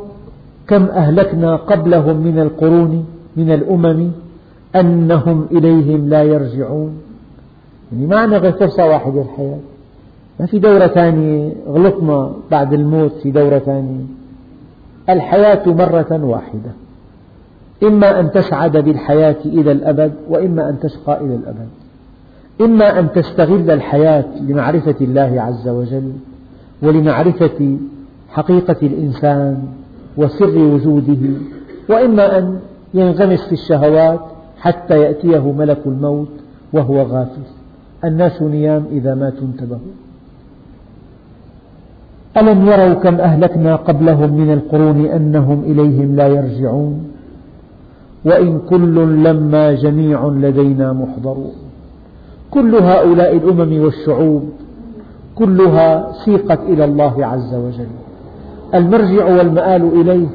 [0.68, 3.06] كم أهلكنا قبلهم من القرون
[3.36, 4.10] من الأمم
[4.76, 6.98] أنهم إليهم لا يرجعون؟
[7.92, 9.58] يعني ما عندنا غير فرصة واحدة الحياة.
[10.40, 14.04] ما في دورة ثانية غلطنا بعد الموت في دورة ثانية.
[15.08, 16.70] الحياة مرة واحدة.
[17.82, 21.68] إما أن تسعد بالحياة إلى الأبد وإما أن تشقى إلى الأبد.
[22.60, 26.12] إما أن تستغل الحياة لمعرفة الله عز وجل
[26.82, 27.76] ولمعرفة
[28.36, 29.58] حقيقة الإنسان
[30.16, 31.24] وسر وجوده
[31.88, 32.58] وإما أن
[32.94, 34.20] ينغمس في الشهوات
[34.60, 36.28] حتى يأتيه ملك الموت
[36.72, 37.42] وهو غافل.
[38.04, 39.94] الناس نيام إذا ماتوا انتبهوا.
[42.36, 47.10] ألم يروا كم أهلكنا قبلهم من القرون أنهم إليهم لا يرجعون؟
[48.24, 51.52] وإن كل لما جميع لدينا محضرون.
[52.50, 54.42] كل هؤلاء الأمم والشعوب
[55.34, 58.05] كلها سيقت إلى الله عز وجل.
[58.78, 60.26] المرجع والمآل إليه.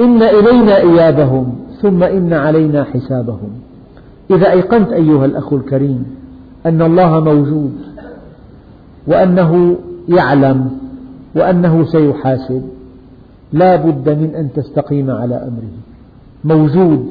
[0.00, 3.50] إن إلينا إيابهم ثم إن علينا حسابهم.
[4.30, 6.04] إذا أيقنت أيها الأخ الكريم
[6.66, 7.72] أن الله موجود
[9.06, 9.76] وأنه
[10.08, 10.70] يعلم
[11.36, 12.62] وأنه سيحاسب
[13.52, 15.82] لا بد من أن تستقيم على أمره.
[16.44, 17.06] موجود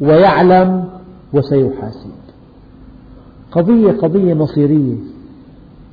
[0.00, 0.84] ويعلم
[1.32, 2.10] وسيحاسب.
[3.52, 4.94] قضية قضية مصيرية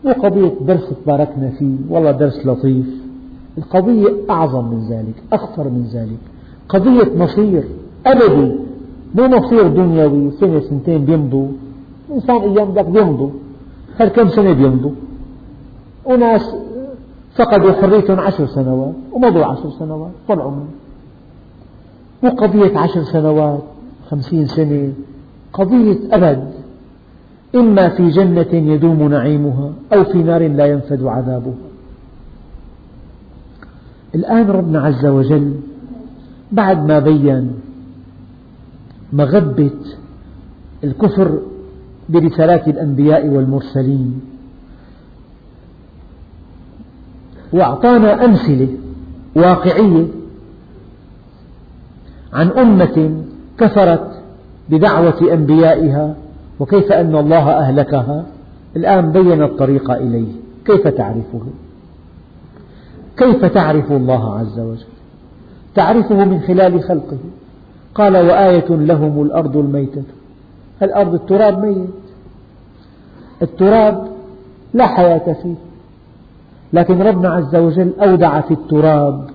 [0.06, 3.03] مو قضية درس تباركنا فيه والله درس لطيف.
[3.58, 6.18] القضية أعظم من ذلك أخطر من ذلك.
[6.70, 7.64] قضية مصير
[8.06, 8.56] أبدي
[9.16, 11.48] مو مصير دنيوي سنة سنتين بيمضوا.
[12.10, 13.30] الإنسان أيام ذاك بيمضوا
[13.98, 14.92] هل كم سنة بيمضوا؟
[16.06, 16.56] وناس
[17.36, 20.68] فقدوا حريتهم عشر سنوات ومضوا عشر سنوات طلعوا منه.
[22.24, 23.64] مو قضية عشر سنوات
[24.10, 24.94] خمسين سنة
[25.54, 26.52] قضية أبد.
[27.56, 31.54] إما في جنة يدوم نعيمها أو في نار لا ينفد عذابها.
[34.16, 35.54] الآن ربنا عز وجل
[36.52, 37.52] بعد ما بين
[39.14, 39.72] مغبة
[40.84, 41.40] الكفر
[42.10, 44.22] برسالات الأنبياء والمرسلين
[47.54, 48.68] وأعطانا أمثلة
[49.36, 50.08] واقعية
[52.34, 53.24] عن أمة
[53.58, 54.24] كفرت
[54.70, 56.16] بدعوة أنبيائها
[56.60, 58.26] وكيف أن الله أهلكها
[58.76, 60.32] الآن بين الطريق إليه
[60.66, 61.42] كيف تعرفه؟
[63.18, 64.86] كيف تعرف الله عز وجل؟
[65.76, 67.18] تعرفه من خلال خلقه.
[67.96, 70.04] قال وآية لهم الأرض الميتة.
[70.82, 71.90] الأرض التراب ميت.
[73.42, 74.08] التراب
[74.74, 75.56] لا حياة فيه.
[76.74, 79.30] لكن ربنا عز وجل أودع في التراب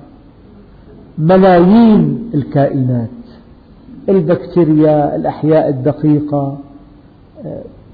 [1.19, 3.09] ملايين الكائنات.
[4.09, 6.57] البكتيريا الأحياء الدقيقة.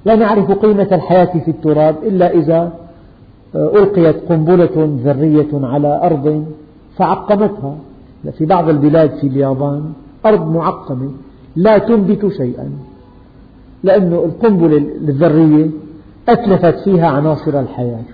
[0.04, 2.72] لا نعرف قيمة الحياة في التراب إلا إذا
[3.56, 6.44] ألقيت قنبلة ذرية على أرض
[6.96, 7.76] فعقمتها.
[8.38, 9.92] في بعض البلاد في اليابان
[10.26, 11.10] أرض معقمة
[11.56, 12.70] لا تنبت شيئا
[13.82, 15.70] لأن القنبلة الذرية
[16.28, 18.04] أتلفت فيها عناصر الحياة.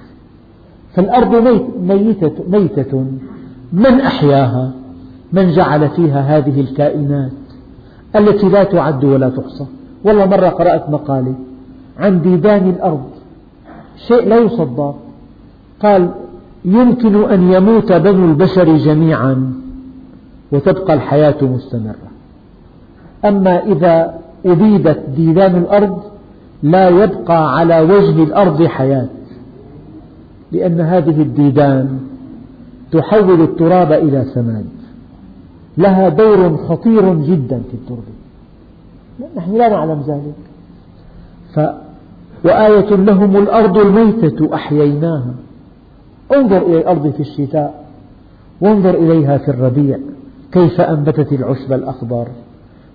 [0.95, 3.05] فالأرض ميتة, ميتة.
[3.73, 4.73] من أحياها؟
[5.33, 7.31] من جعل فيها هذه الكائنات
[8.17, 9.67] التي لا تعد ولا تحصى؟
[10.05, 11.35] والله مرة قرأت مقالة
[11.99, 13.11] عن ديدان الأرض.
[14.09, 14.95] شيء لا يصدق.
[15.83, 16.11] قال
[16.65, 19.53] يمكن أن يموت بنو البشر جميعا
[20.53, 22.11] وتبقى الحياة مستمرة.
[23.25, 26.03] أما إذا أبيدت ديدان الأرض
[26.63, 29.09] لا يبقى على وجه الأرض حياة
[30.53, 31.99] لأن هذه الديدان
[32.93, 34.67] تحول التراب إلى سماد.
[35.79, 38.21] لها دور خطير جدا في التربة
[39.37, 40.35] نحن لا نعلم ذلك.
[41.55, 41.61] ف
[42.45, 45.35] وآية لهم الأرض الميتة أحييناها.
[46.35, 47.85] انظر إلى الأرض في الشتاء
[48.61, 49.99] وانظر إليها في الربيع
[50.53, 52.29] كيف أنبتت العشب الأخضر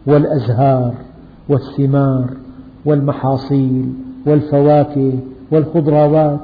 [0.06, 0.94] والأزهار
[1.50, 2.30] والثمار
[2.86, 3.94] والمحاصيل
[4.26, 5.14] والفواكه
[5.52, 6.40] والخضروات.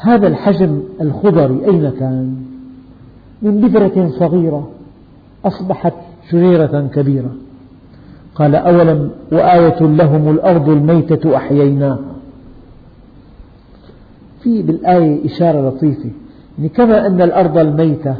[0.00, 2.36] هذا الحجم الخضري أين كان؟
[3.42, 4.68] من بذرة صغيرة
[5.44, 5.94] أصبحت
[6.30, 7.30] شجيرة كبيرة.
[8.34, 12.09] قال أولم وآية لهم الأرض الميتة أحييناها؟
[14.42, 16.10] في بالآية إشارة لطيفة.
[16.58, 18.14] يعني كما أن الأرض الميتة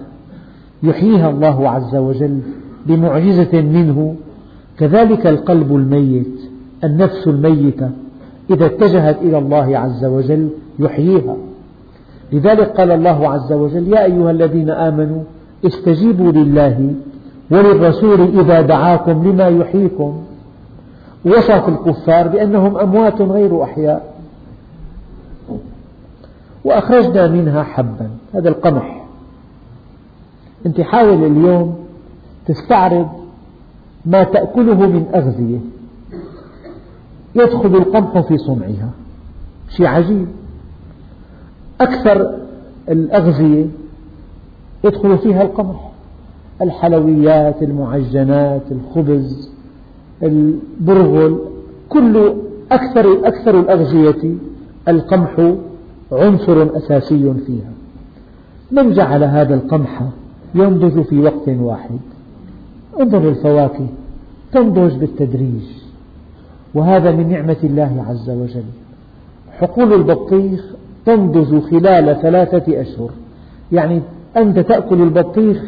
[0.82, 2.40] يحييها الله عز وجل
[2.86, 4.14] بمعجزة منه.
[4.78, 6.40] كذلك القلب الميت
[6.84, 7.90] النفس الميتة
[8.50, 10.48] إذا اتجهت إلى الله عز وجل
[10.78, 11.36] يحييها.
[12.32, 15.22] لذلك قال الله عز وجل يا أيها الذين آمنوا
[15.66, 16.94] استجيبوا لله
[17.50, 20.20] وللرسول إذا دعاكم لما يحييكم.
[21.24, 24.09] وصف الكفار بأنهم أموات غير أحياء.
[26.64, 28.11] وأخرجنا منها حبا.
[28.34, 29.04] هذا القمح.
[30.66, 31.78] أنت حاول اليوم
[32.46, 33.08] تستعرض
[34.06, 35.58] ما تأكله من أغذية.
[37.34, 38.90] يدخل القمح في صنعها.
[39.76, 40.28] شيء عجيب.
[41.80, 42.34] أكثر
[42.88, 43.66] الأغذية
[44.84, 45.90] يدخل فيها القمح.
[46.62, 49.50] الحلويات المعجنات الخبز
[50.22, 51.38] البرغل.
[51.88, 52.34] كل
[52.72, 54.34] أكثر أكثر الأغذية
[54.88, 55.54] القمح
[56.12, 57.72] عنصر أساسي فيها.
[58.70, 60.02] من جعل هذا القمح
[60.54, 61.98] ينضج في وقت واحد.
[63.00, 63.86] انظر الفواكه
[64.52, 65.62] تنضج بالتدريج.
[66.74, 68.64] وهذا من نعمة الله عز وجل.
[69.58, 70.64] حقول البطيخ
[71.06, 73.11] تنضج خلال ثلاثة أشهر.
[73.72, 74.00] يعني
[74.36, 75.64] أنت تأكل البطيخ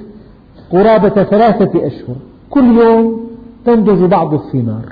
[0.70, 2.16] قرابة ثلاثة أشهر.
[2.50, 3.30] كل يوم
[3.64, 4.84] تنضج بعض الثمار.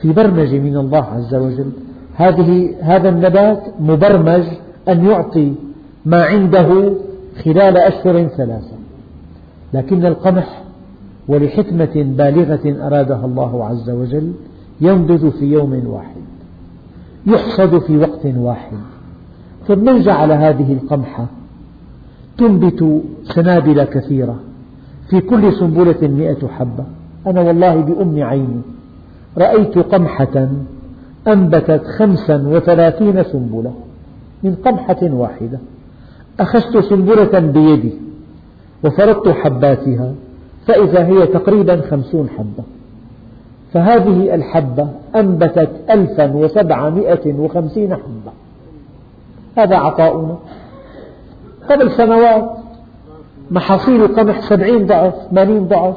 [0.00, 1.70] في برمجة من الله عز وجل
[2.14, 4.44] هذه هذا النبات مبرمج
[4.88, 5.52] أن يعطي
[6.06, 6.92] ما عنده
[7.44, 8.76] خلال أشهر ثلاثة.
[9.74, 10.62] لكن القمح
[11.28, 14.32] ولحكمة بالغة أرادها الله عز وجل
[14.80, 16.22] ينضج في يوم واحد
[17.26, 18.78] يحصد في وقت واحد.
[19.68, 21.26] طيب من جعل هذه القمحة
[22.38, 24.36] تنبت سنابل كثيرة
[25.10, 26.84] في كل سنبلة مئة حبة.
[27.26, 28.60] أنا والله بأم عيني
[29.38, 30.48] رأيت قمحة
[31.28, 33.74] أنبتت خمسا وثلاثين سنبلة
[34.42, 35.58] من قمحة واحدة.
[36.40, 37.92] أخذت سنبلة بيدي
[38.84, 40.12] وفرضت حباتها
[40.66, 42.64] فإذا هي تقريبا خمسون حبة.
[43.72, 48.32] فهذه الحبة أنبتت ألفا وسبعمائة وخمسين حبة.
[49.56, 50.36] هذا عطاؤنا.
[51.70, 52.50] قبل سنوات
[53.50, 55.96] محاصيل القمح سبعين ضعف ثمانين ضعف.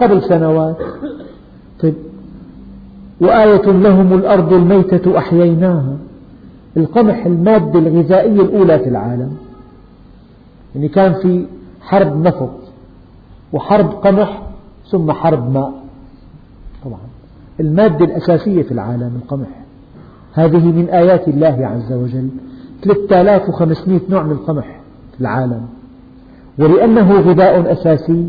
[0.00, 0.76] قبل سنوات.
[1.80, 1.94] طيب
[3.20, 5.96] وآية لهم الأرض الميتة أحييناها.
[6.76, 9.36] القمح المادة الغذائية الأولى في العالم.
[10.74, 11.46] يعني كان في
[11.80, 12.50] حرب نفط
[13.52, 14.42] وحرب قمح
[14.90, 15.72] ثم حرب ماء.
[16.84, 16.98] طبعا
[17.60, 19.48] المادة الأساسية في العالم القمح.
[20.32, 22.28] هذه من آيات الله عز وجل.
[22.82, 24.80] 3500 نوع من القمح
[25.14, 25.66] في العالم.
[26.58, 28.28] ولأنه غذاء أساسي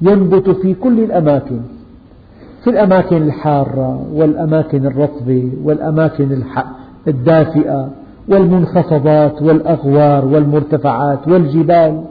[0.00, 1.60] ينبت في كل الأماكن.
[2.64, 6.42] في الأماكن الحارة والأماكن الرطبة والأماكن
[7.08, 7.88] الدافئة
[8.28, 12.04] والمنخفضات والأغوار والمرتفعات والجبال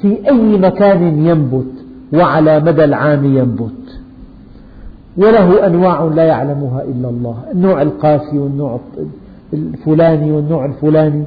[0.00, 1.72] في أي مكان ينبت
[2.14, 4.00] وعلى مدى العام ينبت.
[5.16, 8.80] وله أنواع لا يعلمها إلا الله النوع القاسي والنوع
[9.52, 11.24] الفلاني والنوع الفلاني.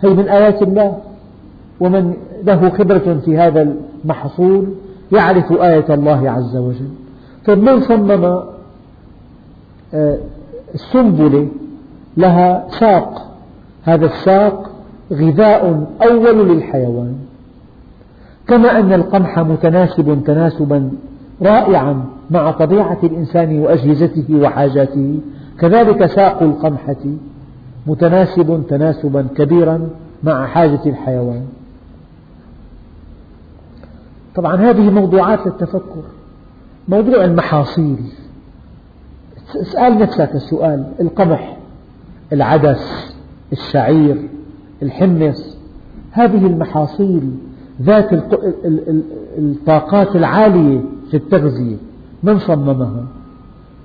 [0.00, 0.96] هي من آيات الله.
[1.80, 2.12] ومن
[2.44, 4.66] له خبرة في هذا المحصول
[5.12, 7.05] يعرف آية الله عز وجل.
[7.46, 8.24] طيب من صمم
[9.94, 10.18] آه،
[10.74, 11.48] السنبلة
[12.16, 13.32] لها ساق.
[13.84, 14.70] هذا الساق
[15.12, 17.14] غذاء أول للحيوان.
[18.48, 20.90] كما أن القمح متناسب تناسبا
[21.42, 25.20] رائعا مع طبيعة الإنسان وأجهزته وحاجاته.
[25.60, 26.96] كذلك ساق القمحة
[27.86, 29.88] متناسب تناسبا كبيرا
[30.22, 31.46] مع حاجة الحيوان.
[34.34, 36.15] طبعا هذه موضوعات للتفكر.
[36.88, 37.98] موضوع المحاصيل.
[39.54, 41.56] اسأل نفسك السؤال القمح
[42.32, 43.14] العدس
[43.52, 44.28] الشعير
[44.82, 45.56] الحمص
[46.10, 47.30] هذه المحاصيل
[47.82, 48.08] ذات
[49.38, 50.80] الطاقات العالية
[51.10, 51.76] في التغذية
[52.22, 53.04] من صممها؟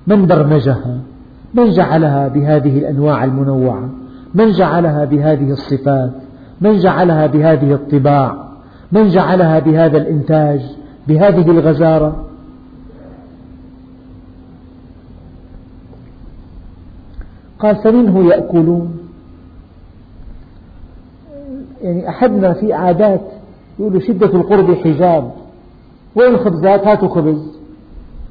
[0.08, 0.98] من برمجها؟
[1.54, 3.90] من جعلها بهذه الأنواع المنوعة؟
[4.36, 6.12] من جعلها بهذه الصفات؟
[6.62, 8.36] من جعلها بهذه الطباع؟
[8.92, 10.62] من جعلها بهذا الإنتاج؟
[11.08, 12.31] بهذه الغزارة؟
[17.62, 18.98] قال فمنه يأكلون.
[21.82, 23.22] يعني أحدنا في عادات
[23.80, 25.32] يقولوا شدة القرب حجاب.
[26.16, 27.58] وين الخبزات هاتوا خبز.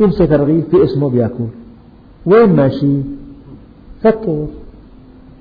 [0.00, 1.46] يمسك الرغيف باسمه بيأكل.
[2.26, 2.96] وين ماشي؟
[4.02, 4.46] فكر.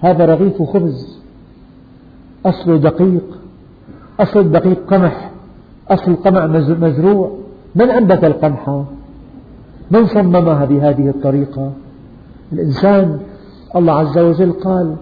[0.02, 1.20] هذا رغيف خبز.
[2.46, 3.40] أصله دقيق.
[4.20, 5.32] أصل الدقيق قمح.
[5.90, 7.38] أصل القمع مزروع.
[7.76, 8.84] من أنبت القمح
[9.92, 11.72] من صممها بهذه الطريقة؟
[12.54, 13.20] الإنسان
[13.76, 14.96] الله عز وجل قال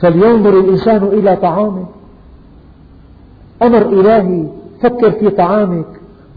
[0.00, 1.84] فلينظر الإنسان إلى طعامه
[3.62, 4.46] أمر إلهي
[4.80, 5.86] فكر في طعامك.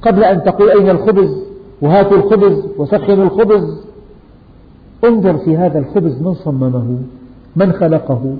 [0.01, 1.43] قبل أن تقول أين الخبز
[1.81, 3.85] وهاتوا الخبز وسخنوا الخبز.
[5.03, 6.97] انظر في هذا الخبز من صممه
[7.55, 8.35] من خلقه.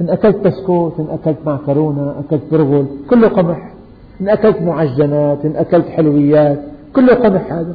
[0.00, 3.74] إن أكلت بسكوت إن أكلت معكرونة أكلت برغل كله قمح.
[4.20, 6.60] إن أكلت معجنات إن أكلت حلويات
[6.96, 7.74] كله قمح هذا.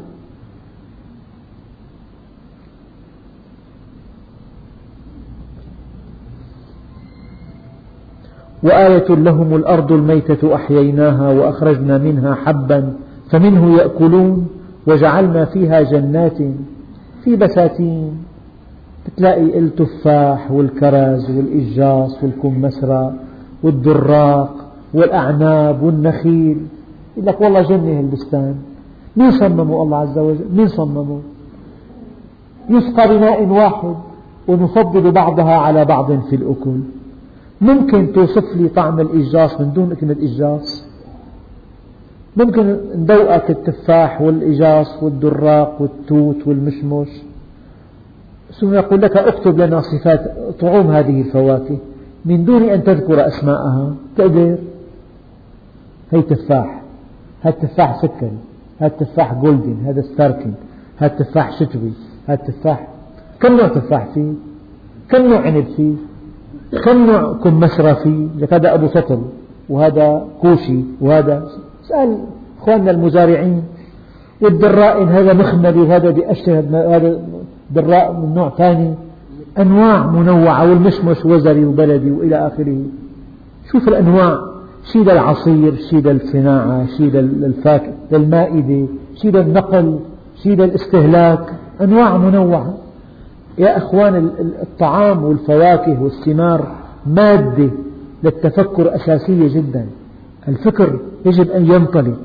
[8.64, 12.94] وآية لهم الأرض الميتة أحييناها وأخرجنا منها حبا
[13.30, 14.48] فمنه يأكلون
[14.88, 16.38] وجعلنا فيها جنات
[17.24, 18.12] في بساتين
[19.18, 23.14] تلاقي التفاح والكرز والإجاص والكمثرى
[23.64, 24.56] والدراق
[24.94, 26.58] والأعناب والنخيل.
[27.18, 28.56] يقول لك والله جنة البستان
[29.18, 31.20] مين صممه الله عز وجل؟ مين صممه
[32.70, 33.96] يسقى بماء واحد
[34.48, 36.80] ونفضل بعضها على بعض في الأكل.
[37.62, 40.86] ممكن توصف لي طعم الإجاص من دون كلمة إجاص
[42.38, 47.08] ممكن ندوقك التفاح والإجاص والدراق والتوت والمشمش.
[48.60, 51.78] ثم يقول لك اكتب لنا صفات طعوم هذه الفواكه
[52.26, 53.94] من دون أن تذكر أسماءها.
[54.18, 54.58] تقدر؟
[56.12, 56.82] هي تفاح.
[57.42, 58.38] هذا تفاح سكري
[58.80, 60.52] هذا تفاح golden هذا starking
[60.98, 61.92] هذا تفاح شتوي
[62.28, 62.88] هذا تفاح
[63.40, 64.34] كم نوع تفاح فيه؟
[65.10, 65.94] كم نوع عنب فيه؟
[66.88, 69.22] نوع كمثرى فيه لك هذا أبو سطل
[69.70, 71.48] وهذا كوشي وهذا
[71.86, 72.18] اسأل
[72.62, 73.64] إخواننا المزارعين
[74.42, 77.20] والدراء هذا مخملي وهذا بأشهر هذا
[77.72, 78.94] دراء من نوع ثاني
[79.60, 82.78] أنواع منوعة والمشمش وزري وبلدي وإلى آخره.
[83.72, 84.40] شوف الأنواع
[84.92, 90.00] شيء للعصير شيء للصناعة شيء للفاكهة للمائدة شيء للنقل
[90.44, 92.74] شيء للاستهلاك أنواع منوعة.
[93.58, 94.30] يا أخوان
[94.62, 96.68] الطعام والفواكه والثمار
[97.06, 97.70] مادة
[98.24, 99.86] للتفكر أساسية جدا.
[100.48, 102.20] الفكر يجب أن ينطلق.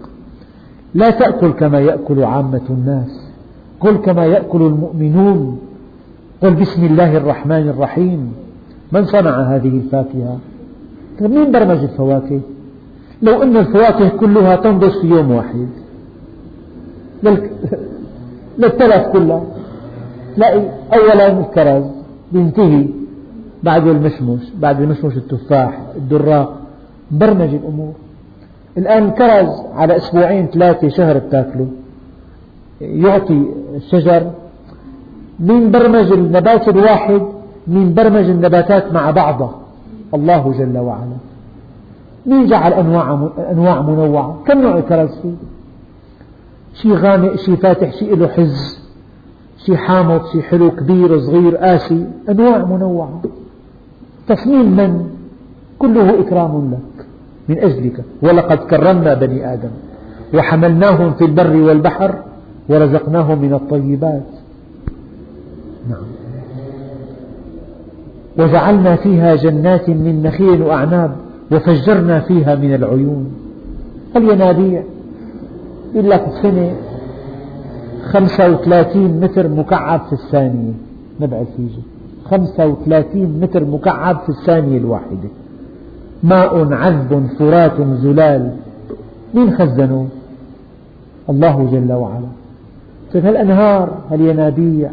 [0.94, 3.28] لا تأكل كما يأكل عامة الناس.
[3.80, 5.58] كل كما يأكل المؤمنون.
[6.42, 8.32] قل بسم الله الرحمن الرحيم.
[8.92, 10.38] من صنع هذه الفاكهة؟
[11.20, 12.40] طيب مين برمج الفواكه؟
[13.22, 15.68] لو أن الفواكه كلها تنضج في يوم واحد.
[18.58, 19.42] للتلف كلها.
[20.36, 20.62] تلاقي
[20.94, 21.84] أولا الكرز
[22.32, 22.86] بينتهي
[23.62, 26.60] بعد المشمش بعد المشمش التفاح الدراق
[27.10, 27.92] برمج الأمور.
[28.78, 31.66] الآن الكرز على أسبوعين ثلاثة شهر بتاكله.
[32.80, 34.30] يعطي الشجر.
[35.40, 37.22] من برمج النبات الواحد؟
[37.66, 39.54] من برمج النباتات مع بعضها؟
[40.14, 41.16] الله جل وعلا.
[42.26, 45.34] مين جعل أنواع أنواع منوعة؟ كم نوع الكرز فيه؟
[46.74, 48.83] شيء غامق شيء فاتح شيء له حز.
[49.66, 53.22] شيء حامض شيء حلو كبير صغير قاسي أنواع منوعة.
[54.28, 55.06] تصميم من؟
[55.78, 57.06] كله إكرام لك
[57.48, 58.04] من أجلك.
[58.22, 59.70] ولقد كرمنا بني آدم
[60.34, 62.14] وحملناهم في البر والبحر
[62.68, 64.26] ورزقناهم من الطيبات.
[65.90, 66.04] نعم.
[68.38, 71.16] وجعلنا فيها جنات من نخيل وأعناب
[71.52, 73.32] وفجرنا فيها من العيون.
[74.16, 74.82] الينابيع
[75.94, 76.76] لك السنة
[78.04, 80.72] 35 متر مكعب في الثانية.
[81.20, 81.82] نبع الفيجي
[82.24, 85.28] 35 متر مكعب في الثانية الواحدة.
[86.22, 88.56] ماء عذب فرات زلال.
[89.34, 90.08] مين خزنه؟
[91.30, 92.28] الله جل وعلا.
[93.14, 94.90] طيب هالأنهار هالينابيع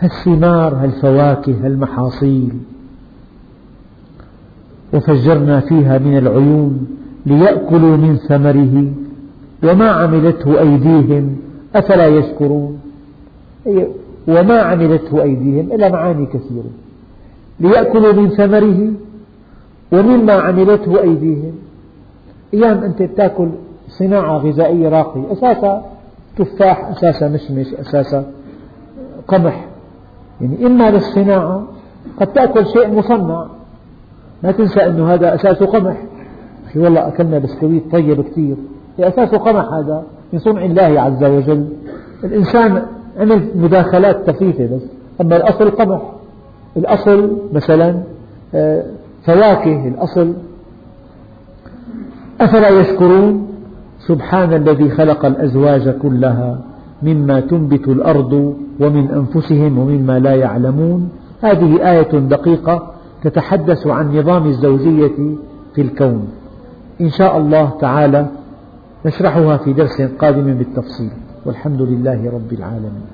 [0.00, 2.52] هالثمار هالفواكه هالمحاصيل
[4.94, 6.86] وفجرنا فيها من العيون
[7.26, 8.92] ليأكلوا من ثمره
[9.64, 11.36] وما عملته أيديهم.
[11.74, 12.80] أفلا يشكرون؟
[14.28, 16.70] وما عملته أيديهم إلا معاني كثيرة.
[17.60, 18.92] ليأكلوا من ثمره
[19.92, 21.52] ومما عملته أيديهم.
[22.54, 23.48] أيام أنت تأكل
[23.88, 25.84] صناعة غذائية راقية أساسا
[26.36, 28.24] تفاح أساسا مشمش أساسا
[29.28, 29.66] قمح.
[30.40, 31.66] يعني إما للصناعة
[32.20, 33.46] قد تأكل شيء مصنع.
[34.42, 35.96] ما تنسى أن هذا أساسه قمح.
[36.66, 38.56] أخي والله أكلنا بسكويت طيب كثير.
[39.00, 41.68] أساسه قمح هذا من صنع الله عز وجل.
[42.24, 42.82] الإنسان
[43.20, 44.82] عمل مداخلات طفيفة بس.
[45.20, 46.02] أما الأصل قمح
[46.76, 48.02] الأصل مثلا
[48.54, 48.82] آه،
[49.24, 49.88] فواكه.
[49.88, 50.32] الأصل
[52.40, 53.48] أفلا يشكرون؟
[53.98, 56.58] سبحان الذي خلق الأزواج كلها
[57.02, 61.08] مما تنبت الأرض ومن أنفسهم ومما لا يعلمون.
[61.42, 62.90] هذه آية دقيقة
[63.22, 65.36] تتحدث عن نظام الزوجية
[65.74, 66.28] في الكون.
[67.00, 68.26] إن شاء الله تعالى
[69.06, 71.10] نشرحها في درس قادم بالتفصيل
[71.44, 73.13] والحمد لله رب العالمين.